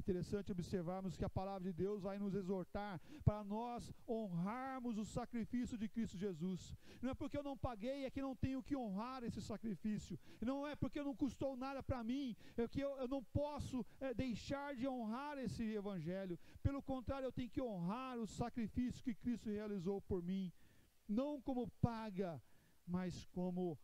Interessante 0.00 0.50
observarmos 0.50 1.14
que 1.18 1.26
a 1.26 1.28
palavra 1.38 1.64
de 1.68 1.74
Deus 1.84 2.00
vai 2.00 2.18
nos 2.18 2.34
exortar 2.34 2.98
para 3.22 3.44
nós 3.44 3.92
honrarmos 4.08 4.96
o 4.96 5.04
sacrifício 5.04 5.76
de 5.76 5.88
Cristo 5.94 6.16
Jesus. 6.16 6.74
Não 7.02 7.10
é 7.10 7.14
porque 7.14 7.36
eu 7.36 7.42
não 7.42 7.56
paguei, 7.68 8.06
é 8.06 8.10
que 8.10 8.22
não 8.22 8.34
tenho 8.34 8.62
que 8.62 8.74
honrar 8.74 9.22
esse 9.22 9.42
sacrifício. 9.42 10.18
Não 10.40 10.66
é 10.66 10.74
porque 10.74 11.02
não 11.02 11.14
custou 11.14 11.54
nada 11.54 11.82
para 11.82 12.02
mim, 12.02 12.34
é 12.56 12.66
que 12.66 12.80
eu, 12.80 12.92
eu 12.96 13.08
não 13.08 13.22
posso 13.22 13.84
é, 14.00 14.14
deixar 14.14 14.74
de 14.74 14.88
honrar 14.88 15.36
esse 15.36 15.62
evangelho. 15.62 16.38
Pelo 16.62 16.82
contrário, 16.82 17.26
eu 17.26 17.32
tenho 17.32 17.50
que 17.50 17.60
honrar 17.60 18.16
o 18.18 18.26
sacrifício 18.26 19.04
que 19.04 19.14
Cristo 19.14 19.50
realizou 19.50 20.00
por 20.00 20.22
mim, 20.22 20.50
não 21.06 21.42
como 21.42 21.68
paga, 21.82 22.42
mas 22.86 23.26
como 23.26 23.78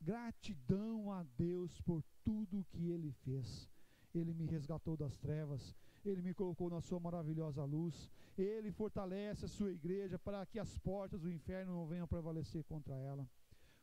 gratidão 0.00 1.12
a 1.12 1.22
Deus 1.36 1.78
por 1.82 2.02
tudo 2.24 2.64
que 2.70 2.88
Ele 2.88 3.12
fez. 3.24 3.73
Ele 4.14 4.32
me 4.32 4.46
resgatou 4.46 4.96
das 4.96 5.16
trevas, 5.18 5.74
Ele 6.04 6.22
me 6.22 6.32
colocou 6.32 6.70
na 6.70 6.80
Sua 6.80 7.00
maravilhosa 7.00 7.64
luz, 7.64 8.10
Ele 8.38 8.70
fortalece 8.70 9.44
a 9.44 9.48
Sua 9.48 9.72
igreja 9.72 10.18
para 10.18 10.46
que 10.46 10.58
as 10.58 10.78
portas 10.78 11.20
do 11.20 11.30
inferno 11.30 11.74
não 11.74 11.86
venham 11.86 12.06
prevalecer 12.06 12.62
contra 12.64 12.94
ela. 12.96 13.28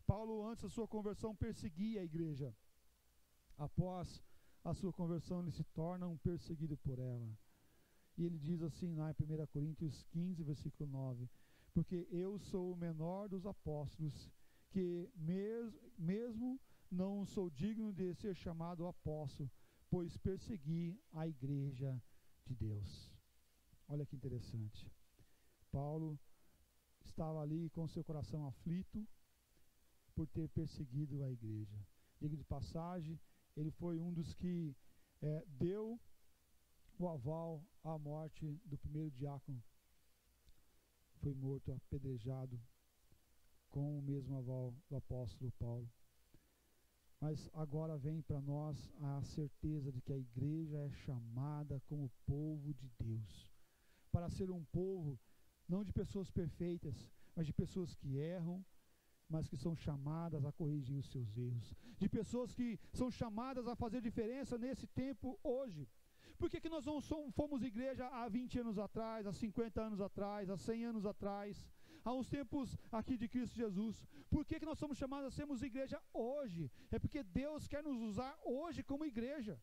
Paulo, 0.05 0.45
antes 0.45 0.63
da 0.63 0.69
sua 0.69 0.87
conversão, 0.87 1.33
perseguia 1.33 2.01
a 2.01 2.03
igreja. 2.03 2.53
Após 3.57 4.21
a 4.63 4.73
sua 4.73 4.91
conversão, 4.91 5.41
ele 5.41 5.51
se 5.51 5.63
torna 5.63 6.07
um 6.07 6.17
perseguido 6.17 6.75
por 6.77 6.99
ela. 6.99 7.29
E 8.17 8.25
ele 8.25 8.37
diz 8.37 8.61
assim 8.61 8.93
lá 8.95 9.09
em 9.11 9.43
1 9.43 9.47
Coríntios 9.47 10.03
15, 10.11 10.43
versículo 10.43 10.89
9: 10.89 11.29
Porque 11.73 12.07
eu 12.11 12.37
sou 12.37 12.73
o 12.73 12.75
menor 12.75 13.29
dos 13.29 13.45
apóstolos, 13.45 14.29
que 14.69 15.09
mes 15.15 15.73
mesmo 15.97 16.59
não 16.91 17.25
sou 17.25 17.49
digno 17.49 17.93
de 17.93 18.13
ser 18.13 18.35
chamado 18.35 18.85
apóstolo, 18.85 19.49
pois 19.91 20.17
persegui 20.17 20.97
a 21.11 21.27
igreja 21.27 22.01
de 22.45 22.55
Deus. 22.55 23.11
Olha 23.89 24.05
que 24.05 24.15
interessante. 24.15 24.89
Paulo 25.69 26.17
estava 27.03 27.41
ali 27.41 27.69
com 27.71 27.85
seu 27.89 28.03
coração 28.03 28.47
aflito 28.47 29.05
por 30.15 30.25
ter 30.27 30.47
perseguido 30.49 31.21
a 31.23 31.29
igreja. 31.29 31.77
Diga 32.21 32.37
de 32.37 32.43
passagem, 32.45 33.19
ele 33.57 33.69
foi 33.71 33.99
um 33.99 34.13
dos 34.13 34.33
que 34.33 34.73
é, 35.21 35.45
deu 35.59 35.99
o 36.97 37.09
aval 37.09 37.61
à 37.83 37.97
morte 37.97 38.61
do 38.63 38.77
primeiro 38.77 39.11
diácono. 39.11 39.61
Foi 41.17 41.33
morto, 41.33 41.73
apedrejado, 41.73 42.57
com 43.69 43.99
o 43.99 44.01
mesmo 44.01 44.37
aval 44.37 44.73
do 44.89 44.95
apóstolo 44.95 45.51
Paulo. 45.59 45.89
Mas 47.21 47.47
agora 47.53 47.95
vem 47.99 48.19
para 48.19 48.41
nós 48.41 48.91
a 48.99 49.21
certeza 49.21 49.91
de 49.91 50.01
que 50.01 50.11
a 50.11 50.17
igreja 50.17 50.79
é 50.79 50.89
chamada 50.89 51.79
como 51.85 52.11
povo 52.25 52.73
de 52.73 52.89
Deus. 52.97 53.47
Para 54.11 54.27
ser 54.27 54.49
um 54.49 54.63
povo 54.65 55.19
não 55.69 55.83
de 55.83 55.93
pessoas 55.93 56.31
perfeitas, 56.31 57.07
mas 57.35 57.45
de 57.45 57.53
pessoas 57.53 57.93
que 57.93 58.17
erram, 58.17 58.65
mas 59.29 59.47
que 59.47 59.55
são 59.55 59.75
chamadas 59.75 60.43
a 60.43 60.51
corrigir 60.51 60.97
os 60.97 61.11
seus 61.11 61.37
erros. 61.37 61.75
De 61.99 62.09
pessoas 62.09 62.55
que 62.55 62.79
são 62.91 63.11
chamadas 63.11 63.67
a 63.67 63.75
fazer 63.75 64.01
diferença 64.01 64.57
nesse 64.57 64.87
tempo 64.87 65.39
hoje. 65.43 65.87
Por 66.39 66.49
que, 66.49 66.59
que 66.59 66.69
nós 66.69 66.85
não 66.87 66.99
somos, 66.99 67.35
fomos 67.35 67.61
igreja 67.61 68.07
há 68.07 68.27
20 68.27 68.59
anos 68.61 68.79
atrás, 68.79 69.27
há 69.27 69.31
50 69.31 69.79
anos 69.79 70.01
atrás, 70.01 70.49
há 70.49 70.57
100 70.57 70.85
anos 70.85 71.05
atrás? 71.05 71.67
Uns 72.09 72.27
tempos 72.27 72.77
aqui 72.91 73.15
de 73.15 73.27
Cristo 73.27 73.55
Jesus. 73.55 73.95
Por 74.29 74.43
que, 74.45 74.59
que 74.59 74.65
nós 74.65 74.79
somos 74.79 74.97
chamados 74.97 75.27
a 75.27 75.37
sermos 75.39 75.61
igreja 75.61 76.01
hoje? 76.13 76.71
É 76.89 76.97
porque 76.97 77.21
Deus 77.21 77.67
quer 77.67 77.83
nos 77.83 77.99
usar 78.09 78.33
hoje 78.43 78.81
como 78.83 79.05
igreja. 79.05 79.61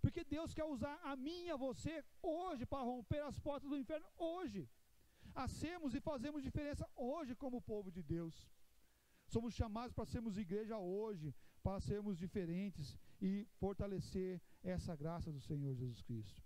Porque 0.00 0.24
Deus 0.24 0.54
quer 0.54 0.64
usar 0.64 0.98
a 1.04 1.14
mim 1.14 1.44
e 1.44 1.50
a 1.50 1.56
você 1.56 2.04
hoje 2.22 2.64
para 2.66 2.82
romper 2.82 3.22
as 3.22 3.38
portas 3.38 3.70
do 3.70 3.76
inferno 3.76 4.06
hoje. 4.16 4.68
A 5.34 5.46
sermos 5.46 5.94
e 5.94 6.00
fazemos 6.00 6.42
diferença 6.42 6.88
hoje 6.96 7.34
como 7.36 7.60
povo 7.60 7.90
de 7.90 8.02
Deus. 8.02 8.50
Somos 9.26 9.54
chamados 9.54 9.92
para 9.92 10.06
sermos 10.06 10.36
igreja 10.36 10.76
hoje, 10.78 11.34
para 11.62 11.80
sermos 11.80 12.18
diferentes 12.18 12.98
e 13.20 13.46
fortalecer 13.60 14.40
essa 14.62 14.96
graça 14.96 15.30
do 15.30 15.40
Senhor 15.40 15.74
Jesus 15.74 16.02
Cristo. 16.02 16.42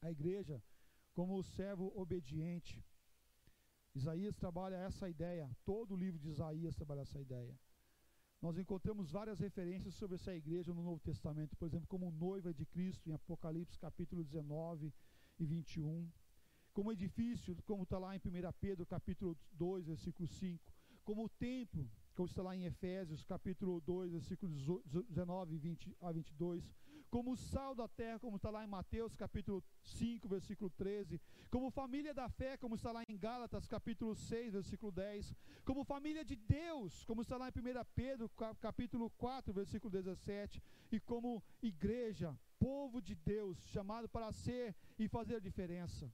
A 0.00 0.10
igreja, 0.10 0.62
como 1.12 1.36
o 1.36 1.42
servo 1.42 1.92
obediente, 1.94 2.84
Isaías 3.94 4.34
trabalha 4.36 4.76
essa 4.76 5.08
ideia, 5.08 5.48
todo 5.64 5.94
o 5.94 5.96
livro 5.96 6.18
de 6.18 6.28
Isaías 6.28 6.74
trabalha 6.74 7.02
essa 7.02 7.20
ideia. 7.20 7.56
Nós 8.42 8.58
encontramos 8.58 9.10
várias 9.10 9.38
referências 9.38 9.94
sobre 9.94 10.16
essa 10.16 10.34
igreja 10.34 10.74
no 10.74 10.82
Novo 10.82 11.00
Testamento, 11.00 11.56
por 11.56 11.66
exemplo, 11.66 11.86
como 11.86 12.10
noiva 12.10 12.52
de 12.52 12.66
Cristo, 12.66 13.08
em 13.08 13.12
Apocalipse 13.12 13.78
capítulo 13.78 14.24
19 14.24 14.92
e 15.38 15.46
21. 15.46 16.10
Como 16.72 16.92
edifício, 16.92 17.56
como 17.64 17.84
está 17.84 17.98
lá 17.98 18.14
em 18.16 18.18
1 18.18 18.52
Pedro 18.60 18.84
capítulo 18.84 19.38
2, 19.52 19.86
versículo 19.86 20.26
5. 20.26 20.72
Como 21.04 21.24
o 21.24 21.28
templo, 21.28 21.88
como 22.14 22.26
está 22.26 22.42
lá 22.42 22.56
em 22.56 22.64
Efésios 22.64 23.24
capítulo 23.24 23.80
2, 23.80 24.12
versículos 24.12 24.54
19 25.08 25.54
e 25.54 25.58
20 25.58 25.96
a 26.00 26.12
22 26.12 26.74
como 27.10 27.32
o 27.32 27.36
sal 27.36 27.74
da 27.74 27.86
terra, 27.86 28.18
como 28.18 28.36
está 28.36 28.50
lá 28.50 28.64
em 28.64 28.68
Mateus 28.68 29.16
capítulo 29.16 29.62
5, 29.82 30.28
versículo 30.28 30.70
13, 30.70 31.20
como 31.50 31.70
família 31.70 32.12
da 32.12 32.28
fé, 32.28 32.56
como 32.56 32.74
está 32.74 32.90
lá 32.92 33.02
em 33.08 33.16
Gálatas 33.16 33.66
capítulo 33.66 34.14
6, 34.14 34.52
versículo 34.54 34.90
10, 34.90 35.34
como 35.64 35.84
família 35.84 36.24
de 36.24 36.36
Deus, 36.36 37.04
como 37.04 37.22
está 37.22 37.36
lá 37.36 37.48
em 37.48 37.52
1 37.52 37.84
Pedro 37.94 38.30
capítulo 38.60 39.10
4, 39.10 39.52
versículo 39.52 39.90
17, 39.90 40.62
e 40.90 41.00
como 41.00 41.42
igreja, 41.62 42.36
povo 42.58 43.00
de 43.00 43.14
Deus, 43.14 43.58
chamado 43.68 44.08
para 44.08 44.32
ser 44.32 44.74
e 44.98 45.08
fazer 45.08 45.36
a 45.36 45.40
diferença. 45.40 46.12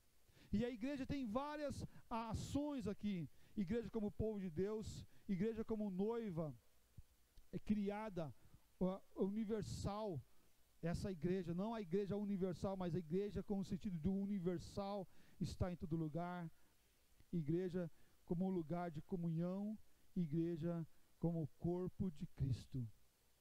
E 0.53 0.65
a 0.65 0.71
igreja 0.71 1.07
tem 1.07 1.27
várias 1.27 1.87
ações 2.09 2.87
aqui, 2.87 3.29
igreja 3.57 3.89
como 3.89 4.11
povo 4.11 4.41
de 4.41 4.51
Deus, 4.51 5.07
igreja 5.29 5.65
como 5.65 5.91
noiva, 5.91 6.55
é 7.53 7.59
criada, 7.59 8.35
universal, 9.15 10.21
essa 10.83 11.11
igreja, 11.11 11.53
não 11.53 11.75
a 11.75 11.81
igreja 11.81 12.17
universal, 12.17 12.77
mas 12.77 12.95
a 12.95 12.99
igreja 12.99 13.43
com 13.43 13.59
o 13.59 13.65
sentido 13.65 13.99
do 13.99 14.13
universal 14.13 15.07
está 15.39 15.71
em 15.71 15.77
todo 15.77 15.97
lugar. 15.97 16.51
Igreja 17.33 17.91
como 18.25 18.49
lugar 18.49 18.91
de 18.91 19.03
comunhão, 19.03 19.79
igreja 20.17 20.87
como 21.19 21.43
o 21.43 21.49
corpo 21.59 22.11
de 22.13 22.27
Cristo. 22.29 22.89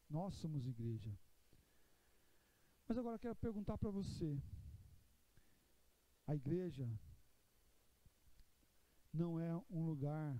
Nós 0.09 0.33
somos 0.35 0.67
igreja. 0.67 1.17
Mas 2.87 2.97
agora 2.97 3.15
eu 3.15 3.19
quero 3.19 3.35
perguntar 3.35 3.77
para 3.77 3.89
você: 3.89 4.41
a 6.27 6.35
igreja 6.35 6.89
não 9.13 9.39
é 9.39 9.55
um 9.69 9.85
lugar 9.85 10.37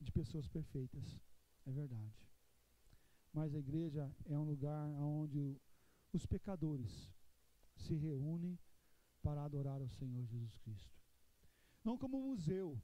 de 0.00 0.10
pessoas 0.10 0.46
perfeitas, 0.48 1.04
é 1.66 1.72
verdade. 1.72 2.14
Mas 3.32 3.54
a 3.54 3.58
igreja 3.58 4.10
é 4.24 4.38
um 4.38 4.44
lugar 4.44 4.86
onde 5.00 5.60
os 6.12 6.26
pecadores 6.26 7.12
se 7.76 7.94
reúnem 7.94 8.58
para 9.22 9.44
adorar 9.44 9.80
ao 9.80 9.88
Senhor 9.88 10.24
Jesus 10.26 10.58
Cristo. 10.58 10.98
Não 11.84 11.96
como 11.96 12.18
um 12.18 12.28
museu, 12.30 12.80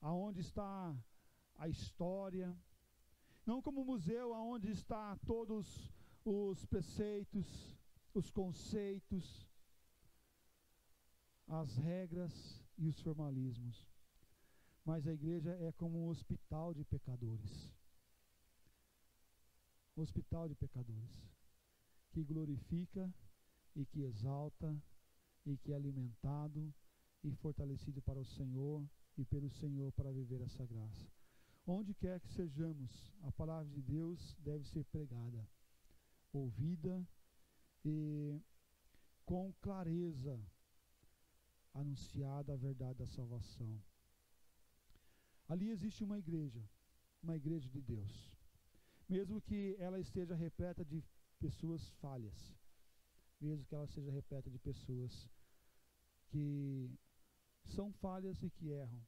aonde 0.00 0.40
está 0.40 0.96
a 1.56 1.68
história, 1.68 2.56
não 3.44 3.62
como 3.62 3.82
um 3.82 3.84
museu 3.84 4.34
aonde 4.34 4.70
está 4.70 5.16
todos 5.26 5.90
os 6.24 6.64
preceitos, 6.66 7.76
os 8.12 8.30
conceitos, 8.30 9.48
as 11.46 11.76
regras 11.76 12.62
e 12.76 12.86
os 12.88 13.00
formalismos. 13.00 13.86
Mas 14.84 15.06
a 15.06 15.12
igreja 15.12 15.50
é 15.60 15.72
como 15.72 16.04
um 16.04 16.08
hospital 16.08 16.74
de 16.74 16.84
pecadores. 16.84 17.72
Hospital 19.96 20.48
de 20.48 20.54
pecadores 20.54 21.35
que 22.16 22.24
glorifica 22.24 23.12
e 23.74 23.84
que 23.84 24.00
exalta 24.00 24.74
e 25.44 25.58
que 25.58 25.70
é 25.70 25.76
alimentado 25.76 26.72
e 27.22 27.30
fortalecido 27.34 28.00
para 28.00 28.18
o 28.18 28.24
Senhor 28.24 28.88
e 29.18 29.24
pelo 29.26 29.50
Senhor 29.50 29.92
para 29.92 30.10
viver 30.10 30.40
essa 30.40 30.64
graça. 30.64 31.06
Onde 31.66 31.92
quer 31.92 32.18
que 32.20 32.28
sejamos, 32.30 33.12
a 33.20 33.30
palavra 33.32 33.70
de 33.70 33.82
Deus 33.82 34.34
deve 34.38 34.64
ser 34.64 34.82
pregada, 34.84 35.46
ouvida 36.32 37.06
e 37.84 38.40
com 39.26 39.52
clareza 39.60 40.40
anunciada 41.74 42.54
a 42.54 42.56
verdade 42.56 43.00
da 43.00 43.06
salvação. 43.06 43.78
Ali 45.46 45.68
existe 45.68 46.02
uma 46.02 46.18
igreja, 46.18 46.66
uma 47.22 47.36
igreja 47.36 47.68
de 47.68 47.82
Deus. 47.82 48.32
Mesmo 49.06 49.38
que 49.42 49.76
ela 49.78 50.00
esteja 50.00 50.34
repleta 50.34 50.82
de 50.82 51.04
pessoas 51.38 51.88
falhas, 52.00 52.54
mesmo 53.40 53.64
que 53.64 53.74
ela 53.74 53.86
seja 53.86 54.10
repleta 54.10 54.50
de 54.50 54.58
pessoas 54.58 55.28
que 56.28 56.90
são 57.64 57.92
falhas 57.92 58.42
e 58.42 58.50
que 58.50 58.70
erram. 58.70 59.00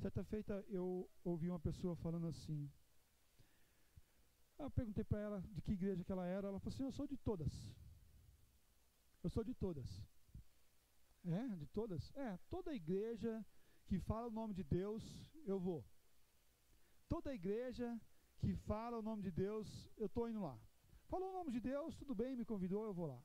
Certa 0.00 0.22
feita 0.24 0.64
eu 0.68 1.10
ouvi 1.24 1.48
uma 1.48 1.58
pessoa 1.58 1.96
falando 1.96 2.28
assim. 2.28 2.70
Eu 4.58 4.70
perguntei 4.70 5.04
para 5.04 5.20
ela 5.20 5.40
de 5.52 5.60
que 5.60 5.72
igreja 5.72 6.04
que 6.04 6.12
ela 6.12 6.26
era. 6.26 6.48
Ela 6.48 6.60
falou 6.60 6.74
assim: 6.74 6.84
Eu 6.84 6.92
sou 6.92 7.06
de 7.06 7.16
todas. 7.16 7.52
Eu 9.22 9.30
sou 9.30 9.42
de 9.42 9.54
todas. 9.54 10.02
É, 11.24 11.48
de 11.56 11.66
todas? 11.66 12.16
É, 12.16 12.38
toda 12.48 12.74
igreja 12.74 13.44
que 13.86 13.98
fala 13.98 14.28
o 14.28 14.30
nome 14.30 14.54
de 14.54 14.62
Deus, 14.62 15.02
eu 15.44 15.58
vou. 15.58 15.84
Toda 17.08 17.34
igreja 17.34 18.00
que 18.38 18.54
fala 18.54 18.98
o 18.98 19.02
nome 19.02 19.22
de 19.22 19.30
Deus, 19.30 19.90
eu 19.96 20.06
estou 20.06 20.28
indo 20.28 20.40
lá. 20.40 20.58
Falou 21.08 21.30
o 21.30 21.32
nome 21.32 21.50
de 21.50 21.60
Deus, 21.60 21.96
tudo 21.96 22.14
bem, 22.14 22.36
me 22.36 22.44
convidou, 22.44 22.84
eu 22.84 22.92
vou 22.92 23.06
lá. 23.06 23.20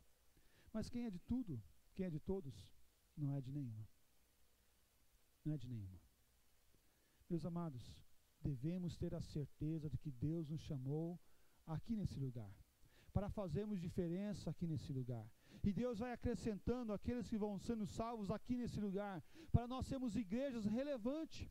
Mas 0.72 0.90
quem 0.90 1.06
é 1.06 1.10
de 1.10 1.20
tudo, 1.20 1.62
quem 1.94 2.06
é 2.06 2.10
de 2.10 2.20
todos, 2.20 2.56
não 3.18 3.36
é 3.36 3.42
de 3.42 3.52
nenhuma. 3.52 3.86
Não 5.44 5.54
é 5.54 5.58
de 5.58 5.68
nenhuma. 5.68 6.00
Meus 7.30 7.46
amados, 7.46 7.84
devemos 8.42 8.96
ter 8.98 9.14
a 9.14 9.22
certeza 9.22 9.90
de 9.90 9.98
que 9.98 10.12
Deus 10.12 10.50
nos 10.50 10.62
chamou 10.62 11.20
aqui 11.68 11.96
nesse 11.96 12.18
lugar, 12.18 12.52
para 13.12 13.30
fazermos 13.30 13.82
diferença 13.82 14.50
aqui 14.50 14.66
nesse 14.66 14.92
lugar. 14.94 15.26
E 15.62 15.72
Deus 15.74 16.00
vai 16.00 16.14
acrescentando 16.14 16.94
aqueles 16.94 17.28
que 17.28 17.38
vão 17.38 17.60
sendo 17.60 17.86
salvos 17.86 18.32
aqui 18.32 18.56
nesse 18.58 18.80
lugar, 18.80 19.22
para 19.52 19.68
nós 19.68 19.86
sermos 19.86 20.16
igrejas 20.16 20.66
relevantes, 20.66 21.50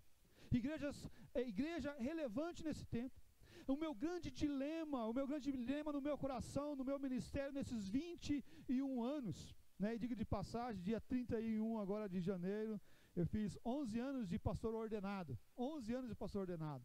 igrejas, 0.51 1.09
é, 1.35 1.43
igreja 1.47 1.95
relevante 1.99 2.65
nesse 2.65 2.87
tempo. 2.87 3.22
O 3.67 3.77
meu 3.77 3.95
grande 3.95 4.31
dilema, 4.31 5.07
o 5.07 5.13
meu 5.13 5.27
grande 5.27 5.53
dilema 5.53 5.93
no 5.93 6.01
meu 6.01 6.17
coração, 6.19 6.75
no 6.75 6.85
meu 6.85 6.99
ministério, 6.99 7.53
nesses 7.53 7.89
21 7.89 9.03
anos, 9.03 9.55
né? 9.79 9.95
E 9.95 9.99
diga 9.99 10.17
de 10.17 10.25
passagem, 10.25 10.83
dia 10.83 11.01
31 11.01 11.79
agora 11.79 12.09
de 12.09 12.21
janeiro, 12.21 12.81
eu 13.15 13.27
fiz 13.27 13.59
11 13.65 13.99
anos 14.01 14.29
de 14.29 14.39
pastor 14.39 14.75
ordenado. 14.75 15.39
11 15.57 15.95
anos 15.95 16.09
de 16.09 16.15
pastor 16.15 16.43
ordenado. 16.43 16.85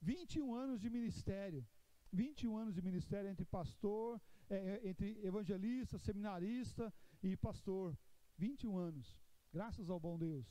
21 0.00 0.54
anos 0.54 0.80
de 0.80 0.90
ministério. 0.90 1.66
21 2.12 2.56
anos 2.56 2.74
de 2.74 2.82
ministério 2.82 3.30
entre 3.30 3.44
pastor, 3.44 4.20
é, 4.48 4.56
é, 4.56 4.88
entre 4.88 5.20
evangelista, 5.24 5.98
seminarista 5.98 6.92
e 7.22 7.36
pastor. 7.36 7.96
21 8.36 8.76
anos. 8.76 9.18
Graças 9.52 9.88
ao 9.88 10.00
bom 10.00 10.18
Deus. 10.18 10.46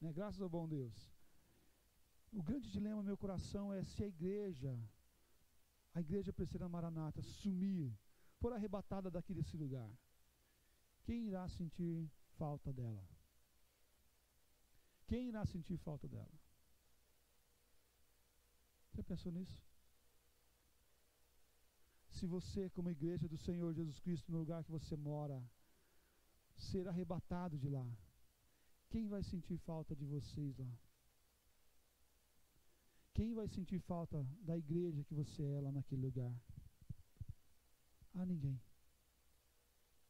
Né? 0.00 0.12
Graças 0.12 0.40
ao 0.40 0.48
bom 0.48 0.68
Deus. 0.68 1.10
O 2.32 2.42
grande 2.42 2.70
dilema 2.70 2.96
no 2.96 3.02
meu 3.02 3.16
coração 3.16 3.72
é 3.72 3.82
se 3.82 4.04
a 4.04 4.06
igreja 4.06 4.78
a 5.94 6.00
igreja 6.00 6.32
precisa 6.32 6.68
Maranata 6.68 7.22
sumir, 7.22 7.92
for 8.38 8.52
arrebatada 8.52 9.10
daqui 9.10 9.34
desse 9.34 9.56
lugar, 9.56 9.90
quem 11.04 11.26
irá 11.26 11.48
sentir 11.48 12.10
falta 12.36 12.72
dela? 12.72 13.04
Quem 15.06 15.28
irá 15.28 15.44
sentir 15.44 15.76
falta 15.78 16.08
dela? 16.08 16.30
Você 18.90 19.02
pensou 19.02 19.32
nisso? 19.32 19.60
Se 22.10 22.26
você, 22.26 22.68
como 22.70 22.90
igreja 22.90 23.28
do 23.28 23.36
Senhor 23.36 23.72
Jesus 23.72 23.98
Cristo, 23.98 24.30
no 24.30 24.38
lugar 24.38 24.62
que 24.64 24.70
você 24.70 24.96
mora, 24.96 25.42
ser 26.56 26.86
arrebatado 26.86 27.58
de 27.58 27.68
lá, 27.68 27.86
quem 28.90 29.08
vai 29.08 29.22
sentir 29.22 29.56
falta 29.58 29.94
de 29.96 30.04
vocês 30.04 30.56
lá? 30.58 30.70
Quem 33.12 33.34
vai 33.34 33.48
sentir 33.48 33.80
falta 33.80 34.26
da 34.42 34.56
igreja 34.56 35.04
que 35.04 35.14
você 35.14 35.42
é 35.42 35.60
lá 35.60 35.72
naquele 35.72 36.02
lugar? 36.02 36.32
Ah, 38.14 38.24
ninguém. 38.24 38.60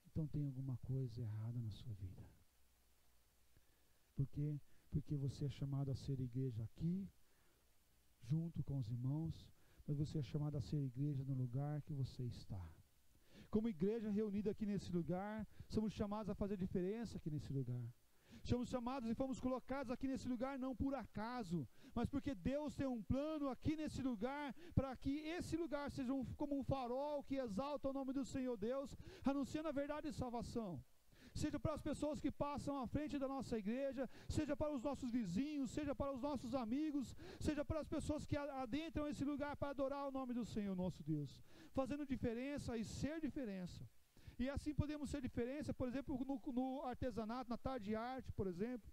Então 0.06 0.26
tem 0.26 0.44
alguma 0.44 0.76
coisa 0.78 1.20
errada 1.20 1.58
na 1.60 1.70
sua 1.70 1.92
vida. 1.94 2.22
Por 4.16 4.26
quê? 4.28 4.60
Porque 4.90 5.16
você 5.16 5.46
é 5.46 5.48
chamado 5.48 5.90
a 5.90 5.94
ser 5.94 6.20
igreja 6.20 6.62
aqui, 6.64 7.08
junto 8.22 8.62
com 8.62 8.76
os 8.78 8.88
irmãos, 8.90 9.48
mas 9.86 9.96
você 9.96 10.18
é 10.18 10.22
chamado 10.22 10.56
a 10.56 10.60
ser 10.60 10.82
igreja 10.82 11.24
no 11.24 11.34
lugar 11.34 11.80
que 11.82 11.94
você 11.94 12.24
está. 12.24 12.62
Como 13.50 13.68
igreja 13.68 14.10
reunida 14.10 14.50
aqui 14.50 14.66
nesse 14.66 14.92
lugar, 14.92 15.46
somos 15.68 15.92
chamados 15.92 16.30
a 16.30 16.34
fazer 16.34 16.56
diferença 16.56 17.16
aqui 17.16 17.30
nesse 17.30 17.52
lugar. 17.52 17.82
Somos 18.44 18.68
chamados 18.68 19.08
e 19.08 19.14
fomos 19.14 19.40
colocados 19.40 19.90
aqui 19.90 20.06
nesse 20.06 20.28
lugar 20.28 20.58
não 20.58 20.74
por 20.74 20.94
acaso, 20.94 21.66
mas 21.94 22.08
porque 22.08 22.34
Deus 22.34 22.74
tem 22.74 22.86
um 22.86 23.02
plano 23.02 23.48
aqui 23.48 23.76
nesse 23.76 24.02
lugar, 24.02 24.54
para 24.74 24.94
que 24.96 25.14
esse 25.36 25.56
lugar 25.56 25.90
seja 25.90 26.12
um, 26.12 26.24
como 26.34 26.58
um 26.58 26.64
farol 26.64 27.22
que 27.22 27.36
exalta 27.36 27.88
o 27.88 27.92
nome 27.92 28.12
do 28.12 28.24
Senhor 28.24 28.56
Deus, 28.56 28.96
anunciando 29.24 29.68
a 29.68 29.72
verdade 29.72 30.08
e 30.08 30.12
salvação 30.12 30.82
seja 31.34 31.58
para 31.58 31.74
as 31.74 31.80
pessoas 31.80 32.20
que 32.20 32.30
passam 32.30 32.78
à 32.78 32.86
frente 32.86 33.18
da 33.18 33.28
nossa 33.28 33.56
igreja, 33.56 34.08
seja 34.28 34.56
para 34.56 34.72
os 34.72 34.82
nossos 34.82 35.10
vizinhos, 35.10 35.70
seja 35.70 35.94
para 35.94 36.12
os 36.12 36.20
nossos 36.20 36.54
amigos, 36.54 37.14
seja 37.38 37.64
para 37.64 37.80
as 37.80 37.88
pessoas 37.88 38.26
que 38.26 38.36
adentram 38.36 39.08
esse 39.08 39.24
lugar 39.24 39.56
para 39.56 39.70
adorar 39.70 40.06
o 40.06 40.10
nome 40.10 40.34
do 40.34 40.44
Senhor 40.44 40.74
nosso 40.74 41.02
Deus, 41.02 41.42
fazendo 41.72 42.06
diferença 42.06 42.76
e 42.76 42.84
ser 42.84 43.20
diferença. 43.20 43.80
E 44.38 44.48
assim 44.48 44.74
podemos 44.74 45.10
ser 45.10 45.20
diferença, 45.20 45.72
por 45.74 45.86
exemplo, 45.86 46.18
no, 46.26 46.52
no 46.52 46.82
artesanato, 46.82 47.50
na 47.50 47.58
tarde 47.58 47.86
de 47.86 47.96
arte, 47.96 48.32
por 48.32 48.46
exemplo. 48.46 48.90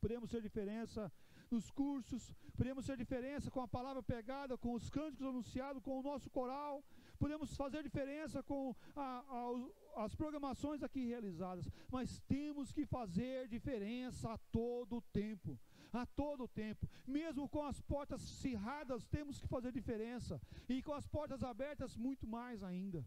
Podemos 0.00 0.30
ser 0.30 0.40
diferença 0.40 1.12
nos 1.50 1.70
cursos, 1.70 2.32
podemos 2.56 2.84
ser 2.84 2.96
diferença 2.96 3.50
com 3.50 3.60
a 3.60 3.68
palavra 3.68 4.02
pegada, 4.02 4.56
com 4.56 4.72
os 4.74 4.88
cânticos 4.88 5.26
anunciados, 5.26 5.82
com 5.82 5.98
o 5.98 6.02
nosso 6.02 6.30
coral, 6.30 6.82
podemos 7.18 7.56
fazer 7.56 7.82
diferença 7.82 8.42
com 8.42 8.74
a, 8.96 9.24
a, 9.28 10.04
as 10.04 10.14
programações 10.14 10.82
aqui 10.82 11.06
realizadas, 11.06 11.68
mas 11.90 12.20
temos 12.20 12.72
que 12.72 12.86
fazer 12.86 13.48
diferença 13.48 14.32
a 14.32 14.38
todo 14.50 15.00
tempo, 15.12 15.58
a 15.92 16.06
todo 16.06 16.48
tempo, 16.48 16.88
mesmo 17.06 17.48
com 17.48 17.62
as 17.62 17.80
portas 17.80 18.20
cerradas, 18.20 19.06
temos 19.06 19.40
que 19.40 19.48
fazer 19.48 19.72
diferença, 19.72 20.40
e 20.68 20.82
com 20.82 20.94
as 20.94 21.06
portas 21.06 21.42
abertas, 21.42 21.96
muito 21.96 22.26
mais 22.26 22.62
ainda. 22.62 23.04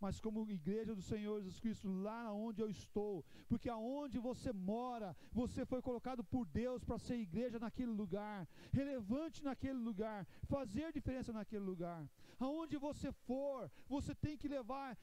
Mas 0.00 0.20
como 0.20 0.50
igreja 0.50 0.94
do 0.94 1.02
Senhor 1.02 1.40
Jesus 1.40 1.60
Cristo, 1.60 1.88
lá 1.88 2.32
onde 2.32 2.60
eu 2.60 2.68
estou, 2.68 3.24
porque 3.48 3.68
aonde 3.68 4.18
você 4.18 4.52
mora, 4.52 5.16
você 5.32 5.64
foi 5.64 5.80
colocado 5.80 6.22
por 6.24 6.46
Deus 6.46 6.84
para 6.84 6.98
ser 6.98 7.16
igreja 7.16 7.58
naquele 7.58 7.90
lugar, 7.90 8.46
relevante 8.72 9.42
naquele 9.42 9.78
lugar, 9.78 10.26
fazer 10.44 10.92
diferença 10.92 11.32
naquele 11.32 11.64
lugar. 11.64 12.08
Aonde 12.38 12.76
você 12.76 13.10
for, 13.12 13.70
você 13.88 14.14
tem 14.14 14.36
que 14.36 14.48
levar 14.48 14.96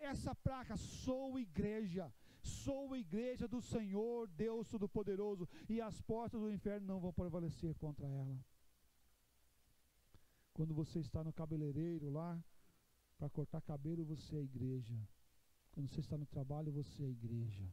essa 0.00 0.34
placa: 0.34 0.76
sou 0.76 1.38
igreja. 1.38 2.12
Sou 2.44 2.96
igreja 2.96 3.46
do 3.46 3.60
Senhor, 3.62 4.26
Deus 4.26 4.68
Todo-Poderoso, 4.68 5.48
e 5.68 5.80
as 5.80 6.00
portas 6.00 6.40
do 6.40 6.50
inferno 6.50 6.88
não 6.88 6.98
vão 6.98 7.12
prevalecer 7.12 7.72
contra 7.76 8.04
ela. 8.08 8.36
Quando 10.52 10.74
você 10.74 10.98
está 10.98 11.22
no 11.22 11.32
cabeleireiro 11.32 12.10
lá, 12.10 12.42
para 13.22 13.30
cortar 13.30 13.60
cabelo, 13.60 14.04
você 14.04 14.34
é 14.34 14.42
igreja. 14.42 14.98
Quando 15.70 15.88
você 15.88 16.00
está 16.00 16.18
no 16.18 16.26
trabalho, 16.26 16.72
você 16.72 17.04
é 17.04 17.08
igreja. 17.08 17.72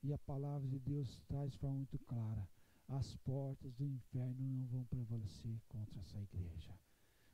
E 0.00 0.12
a 0.12 0.18
palavra 0.18 0.68
de 0.68 0.78
Deus 0.78 1.20
traz 1.26 1.52
forma 1.56 1.78
muito 1.78 1.98
clara: 1.98 2.48
as 2.86 3.16
portas 3.16 3.74
do 3.74 3.84
inferno 3.84 4.46
não 4.46 4.64
vão 4.68 4.84
prevalecer 4.84 5.60
contra 5.66 5.98
essa 5.98 6.20
igreja. 6.20 6.72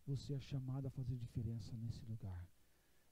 Você 0.07 0.33
é 0.33 0.41
chamado 0.41 0.87
a 0.87 0.91
fazer 0.93 1.19
diferença 1.19 1.77
nesse 1.77 2.03
lugar. 2.07 2.49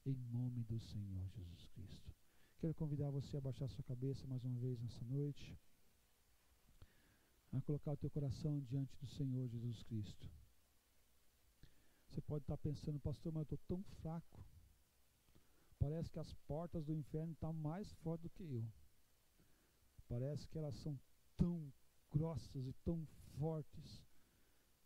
Em 0.06 0.16
nome 0.32 0.64
do 0.64 0.80
Senhor 0.80 1.28
Jesus 1.28 1.66
Cristo. 1.66 2.14
Quero 2.58 2.72
convidar 2.72 3.10
você 3.10 3.36
a 3.36 3.42
baixar 3.42 3.68
sua 3.68 3.84
cabeça 3.84 4.26
mais 4.26 4.42
uma 4.42 4.58
vez 4.58 4.80
nessa 4.80 5.04
noite. 5.04 5.54
A 7.52 7.60
colocar 7.60 7.92
o 7.92 7.96
teu 7.98 8.08
coração 8.08 8.58
diante 8.60 8.96
do 8.96 9.06
Senhor 9.06 9.46
Jesus 9.48 9.82
Cristo. 9.82 10.30
Você 12.14 12.20
pode 12.20 12.44
estar 12.44 12.56
pensando, 12.58 13.00
pastor, 13.00 13.32
mas 13.32 13.50
eu 13.50 13.56
estou 13.56 13.76
tão 13.76 13.82
fraco. 14.00 14.40
Parece 15.80 16.08
que 16.08 16.20
as 16.20 16.32
portas 16.46 16.84
do 16.84 16.94
inferno 16.94 17.32
estão 17.32 17.52
mais 17.52 17.92
fortes 17.94 18.22
do 18.22 18.30
que 18.30 18.44
eu. 18.54 18.64
Parece 20.06 20.46
que 20.46 20.56
elas 20.56 20.76
são 20.76 20.96
tão 21.36 21.72
grossas 22.12 22.68
e 22.68 22.72
tão 22.84 23.04
fortes 23.36 24.00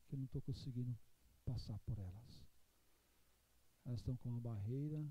que 0.07 0.15
eu 0.15 0.19
não 0.19 0.25
estou 0.25 0.41
conseguindo 0.41 0.99
passar 1.45 1.79
por 1.81 1.99
elas. 1.99 2.47
Elas 3.85 4.01
estão 4.01 4.17
com 4.17 4.31
uma 4.31 4.41
barreira 4.41 5.07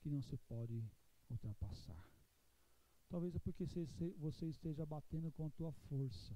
que 0.00 0.10
não 0.10 0.20
se 0.22 0.36
pode 0.36 0.84
ultrapassar. 1.30 2.04
Talvez 3.08 3.36
é 3.36 3.38
porque 3.38 3.64
você 4.18 4.46
esteja 4.46 4.84
batendo 4.84 5.30
com 5.30 5.46
a 5.46 5.50
tua 5.50 5.70
força, 5.70 6.34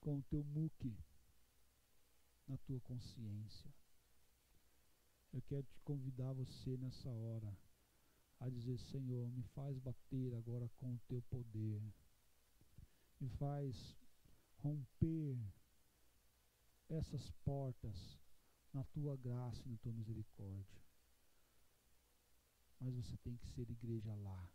com 0.00 0.18
o 0.18 0.22
teu 0.24 0.42
muque 0.42 0.98
na 2.46 2.56
tua 2.58 2.80
consciência. 2.80 3.72
Eu 5.32 5.42
quero 5.42 5.64
te 5.64 5.80
convidar 5.80 6.32
você 6.32 6.76
nessa 6.76 7.10
hora 7.10 7.56
a 8.40 8.48
dizer: 8.48 8.78
Senhor, 8.78 9.30
me 9.32 9.42
faz 9.54 9.78
bater 9.78 10.34
agora 10.34 10.68
com 10.76 10.94
o 10.94 11.00
teu 11.08 11.22
poder, 11.22 11.82
me 13.20 13.28
faz 13.30 13.96
romper 14.58 15.38
essas 16.88 17.30
portas 17.44 18.18
na 18.72 18.84
tua 18.84 19.16
graça 19.16 19.62
e 19.64 19.70
na 19.70 19.76
tua 19.78 19.92
misericórdia. 19.92 20.82
Mas 22.80 22.94
você 22.94 23.16
tem 23.18 23.36
que 23.36 23.46
ser 23.48 23.70
igreja 23.70 24.14
lá, 24.16 24.50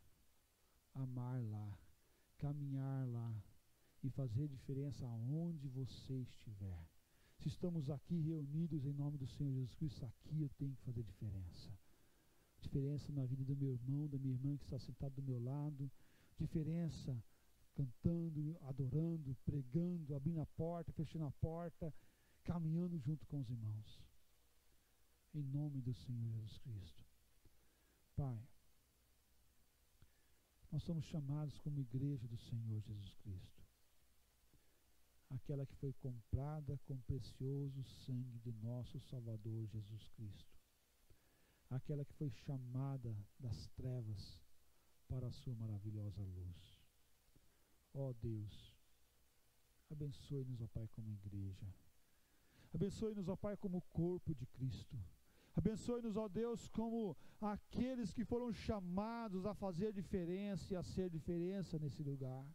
amar 0.94 1.42
lá, 1.42 1.80
caminhar 2.38 3.08
lá 3.08 3.44
e 4.04 4.10
fazer 4.10 4.48
diferença 4.48 5.06
aonde 5.06 5.68
você 5.68 6.14
estiver. 6.22 6.99
Se 7.40 7.48
estamos 7.48 7.90
aqui 7.90 8.20
reunidos 8.20 8.86
em 8.86 8.92
nome 8.92 9.18
do 9.18 9.26
Senhor 9.26 9.50
Jesus 9.50 9.74
Cristo, 9.76 10.06
aqui 10.06 10.42
eu 10.42 10.50
tenho 10.58 10.76
que 10.76 10.84
fazer 10.84 11.04
diferença. 11.04 11.72
Diferença 12.60 13.14
na 13.14 13.26
vida 13.26 13.46
do 13.46 13.56
meu 13.56 13.72
irmão, 13.72 14.10
da 14.10 14.18
minha 14.18 14.34
irmã 14.34 14.58
que 14.58 14.66
está 14.66 14.78
sentado 14.78 15.14
do 15.14 15.24
meu 15.24 15.42
lado. 15.42 15.90
Diferença 16.38 17.18
cantando, 17.74 18.58
adorando, 18.64 19.38
pregando, 19.46 20.14
abrindo 20.14 20.42
a 20.42 20.46
porta, 20.46 20.92
fechando 20.92 21.26
a 21.26 21.32
porta, 21.32 21.94
caminhando 22.44 23.00
junto 23.00 23.26
com 23.28 23.40
os 23.40 23.50
irmãos. 23.50 24.04
Em 25.34 25.44
nome 25.44 25.82
do 25.82 25.94
Senhor 25.94 26.30
Jesus 26.30 26.58
Cristo. 26.58 27.06
Pai, 28.18 28.46
nós 30.74 30.84
somos 30.84 31.06
chamados 31.06 31.58
como 31.60 31.80
igreja 31.80 32.28
do 32.28 32.38
Senhor 32.38 32.82
Jesus 32.82 33.14
Cristo 33.24 33.59
aquela 35.30 35.66
que 35.66 35.76
foi 35.76 35.94
comprada 35.94 36.78
com 36.86 36.98
precioso 37.02 37.84
sangue 37.84 38.40
de 38.40 38.52
nosso 38.54 39.00
Salvador 39.00 39.68
Jesus 39.68 40.08
Cristo, 40.10 40.60
aquela 41.70 42.04
que 42.04 42.14
foi 42.14 42.30
chamada 42.30 43.16
das 43.40 43.68
trevas 43.70 44.40
para 45.08 45.28
a 45.28 45.32
sua 45.32 45.56
maravilhosa 45.56 46.22
luz. 46.24 46.80
Ó 47.94 48.10
oh 48.10 48.14
Deus, 48.14 48.76
abençoe-nos, 49.90 50.62
ó 50.62 50.68
Pai, 50.68 50.88
como 50.90 51.12
igreja. 51.12 51.68
Abençoe-nos, 52.74 53.28
ó 53.28 53.36
Pai, 53.36 53.58
como 53.58 53.82
corpo 53.94 54.34
de 54.36 54.46
Cristo. 54.46 54.98
Abençoe-nos, 55.56 56.16
ó 56.16 56.28
Deus, 56.28 56.68
como 56.70 57.18
aqueles 57.42 58.14
que 58.14 58.24
foram 58.24 58.54
chamados 58.54 59.46
a 59.46 59.54
fazer 59.54 59.92
diferença 59.92 60.74
e 60.74 60.78
a 60.78 60.84
ser 60.84 61.10
diferença 61.10 61.78
nesse 61.80 62.04
lugar. 62.04 62.46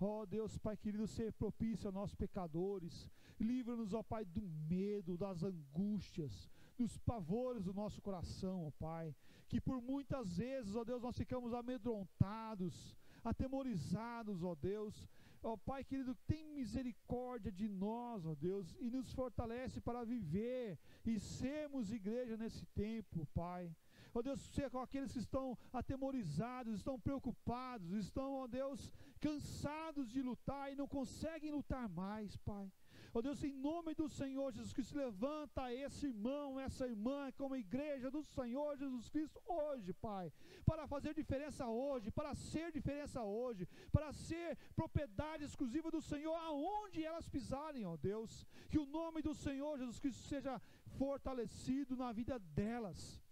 Ó 0.00 0.22
oh, 0.22 0.26
Deus, 0.26 0.58
Pai 0.58 0.76
querido, 0.76 1.06
ser 1.06 1.32
propício 1.32 1.88
a 1.88 1.92
nós 1.92 2.14
pecadores. 2.14 3.08
Livra-nos, 3.38 3.94
ó 3.94 4.02
Pai, 4.02 4.24
do 4.24 4.42
medo, 4.42 5.16
das 5.16 5.42
angústias, 5.42 6.50
dos 6.76 6.98
pavores 6.98 7.64
do 7.64 7.72
nosso 7.72 8.02
coração, 8.02 8.66
ó 8.66 8.70
Pai. 8.72 9.14
Que 9.48 9.60
por 9.60 9.80
muitas 9.80 10.36
vezes, 10.36 10.74
ó 10.74 10.84
Deus, 10.84 11.00
nós 11.00 11.16
ficamos 11.16 11.54
amedrontados, 11.54 12.96
atemorizados, 13.22 14.42
ó 14.42 14.54
Deus. 14.54 15.08
Ó 15.42 15.56
Pai 15.56 15.84
querido, 15.84 16.14
tem 16.26 16.44
misericórdia 16.52 17.52
de 17.52 17.68
nós, 17.68 18.26
ó 18.26 18.34
Deus, 18.34 18.74
e 18.80 18.90
nos 18.90 19.12
fortalece 19.12 19.80
para 19.80 20.04
viver 20.04 20.78
e 21.04 21.20
sermos 21.20 21.92
igreja 21.92 22.36
nesse 22.36 22.66
tempo, 22.66 23.26
Pai. 23.34 23.74
Ó 24.16 24.22
Deus, 24.22 24.40
seja 24.54 24.70
com 24.70 24.78
aqueles 24.78 25.12
que 25.12 25.18
estão 25.18 25.58
atemorizados, 25.72 26.76
estão 26.76 27.00
preocupados, 27.00 27.90
estão, 27.92 28.34
ó 28.42 28.46
Deus, 28.46 28.92
cansados 29.20 30.08
de 30.08 30.22
lutar 30.22 30.72
e 30.72 30.76
não 30.76 30.86
conseguem 30.86 31.50
lutar 31.50 31.88
mais, 31.88 32.36
Pai. 32.36 32.70
Ó 33.12 33.20
Deus, 33.20 33.42
em 33.42 33.52
nome 33.52 33.92
do 33.94 34.08
Senhor 34.08 34.52
Jesus 34.52 34.72
Cristo, 34.72 34.96
levanta 34.98 35.72
esse 35.72 36.06
irmão, 36.06 36.60
essa 36.60 36.86
irmã, 36.86 37.32
como 37.32 37.56
igreja 37.56 38.08
do 38.08 38.22
Senhor 38.22 38.76
Jesus 38.76 39.08
Cristo 39.08 39.40
hoje, 39.46 39.92
Pai, 39.92 40.32
para 40.64 40.86
fazer 40.86 41.12
diferença 41.12 41.66
hoje, 41.66 42.12
para 42.12 42.34
ser 42.36 42.70
diferença 42.70 43.22
hoje, 43.22 43.68
para 43.90 44.12
ser 44.12 44.56
propriedade 44.76 45.44
exclusiva 45.44 45.90
do 45.90 46.00
Senhor 46.00 46.36
aonde 46.36 47.04
elas 47.04 47.28
pisarem, 47.28 47.84
ó 47.84 47.96
Deus. 47.96 48.46
Que 48.68 48.78
o 48.78 48.86
nome 48.86 49.22
do 49.22 49.34
Senhor 49.34 49.76
Jesus 49.76 49.98
Cristo 49.98 50.22
seja 50.22 50.60
fortalecido 50.98 51.96
na 51.96 52.12
vida 52.12 52.38
delas 52.38 53.23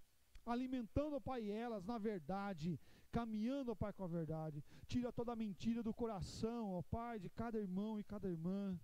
alimentando, 0.45 1.21
Pai, 1.21 1.49
elas 1.51 1.85
na 1.85 1.99
verdade, 1.99 2.79
caminhando, 3.11 3.77
Pai, 3.77 3.93
com 3.93 4.05
a 4.05 4.09
verdade. 4.09 4.65
Tira 4.87 5.13
toda 5.13 5.33
a 5.33 5.37
mentira 5.37 5.83
do 5.83 5.93
coração, 5.93 6.73
ó 6.73 6.83
Pai, 6.83 7.19
de 7.19 7.29
cada 7.31 7.59
irmão 7.59 7.99
e 7.99 8.05
cada 8.05 8.29
irmã. 8.29 8.79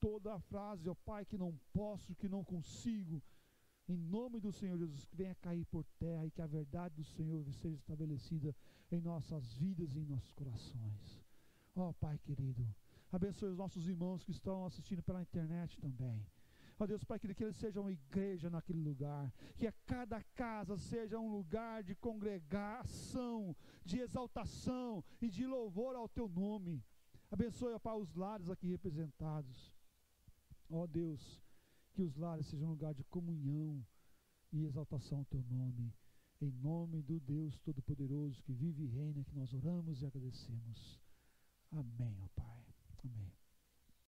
Toda 0.00 0.34
a 0.34 0.40
frase, 0.40 0.88
ó 0.88 0.94
Pai, 0.94 1.24
que 1.24 1.38
não 1.38 1.58
posso, 1.72 2.14
que 2.14 2.28
não 2.28 2.44
consigo. 2.44 3.22
Em 3.88 3.96
nome 3.96 4.40
do 4.40 4.50
Senhor 4.50 4.78
Jesus, 4.78 5.04
que 5.04 5.16
venha 5.16 5.34
cair 5.36 5.64
por 5.66 5.84
terra 5.98 6.26
e 6.26 6.30
que 6.30 6.40
a 6.40 6.46
verdade 6.46 6.94
do 6.94 7.04
Senhor 7.04 7.44
seja 7.52 7.76
estabelecida 7.76 8.54
em 8.90 9.00
nossas 9.00 9.54
vidas 9.54 9.94
e 9.94 9.98
em 9.98 10.06
nossos 10.06 10.32
corações. 10.32 11.22
Ó 11.76 11.92
Pai 11.92 12.18
querido, 12.18 12.66
abençoe 13.12 13.50
os 13.50 13.58
nossos 13.58 13.86
irmãos 13.86 14.24
que 14.24 14.30
estão 14.30 14.64
assistindo 14.64 15.02
pela 15.02 15.22
internet 15.22 15.78
também. 15.78 16.24
Ó 16.78 16.86
Deus, 16.86 17.04
Pai, 17.04 17.18
que 17.18 17.26
eles 17.26 17.56
sejam 17.56 17.84
uma 17.84 17.92
igreja 17.92 18.50
naquele 18.50 18.80
lugar, 18.80 19.32
que 19.56 19.66
a 19.66 19.72
cada 19.86 20.22
casa 20.34 20.76
seja 20.76 21.18
um 21.18 21.30
lugar 21.30 21.82
de 21.84 21.94
congregação, 21.94 23.56
de 23.84 24.00
exaltação 24.00 25.04
e 25.20 25.28
de 25.30 25.46
louvor 25.46 25.94
ao 25.94 26.08
Teu 26.08 26.28
nome. 26.28 26.84
Abençoe, 27.30 27.74
ó 27.74 27.78
Pai, 27.78 27.96
os 27.96 28.14
lares 28.14 28.50
aqui 28.50 28.66
representados. 28.66 29.72
Ó 30.68 30.86
Deus, 30.86 31.40
que 31.92 32.02
os 32.02 32.16
lares 32.16 32.46
sejam 32.46 32.68
um 32.68 32.72
lugar 32.72 32.92
de 32.92 33.04
comunhão 33.04 33.84
e 34.52 34.64
exaltação 34.64 35.18
ao 35.18 35.24
Teu 35.26 35.42
nome. 35.44 35.94
Em 36.40 36.50
nome 36.50 37.02
do 37.02 37.20
Deus 37.20 37.58
Todo-Poderoso 37.60 38.42
que 38.42 38.52
vive 38.52 38.82
e 38.82 38.88
reina, 38.88 39.24
que 39.24 39.34
nós 39.34 39.52
oramos 39.54 40.02
e 40.02 40.06
agradecemos. 40.06 41.00
Amém, 41.70 42.16
ó 42.20 42.28
Pai. 42.34 42.64
Amém. 43.04 43.43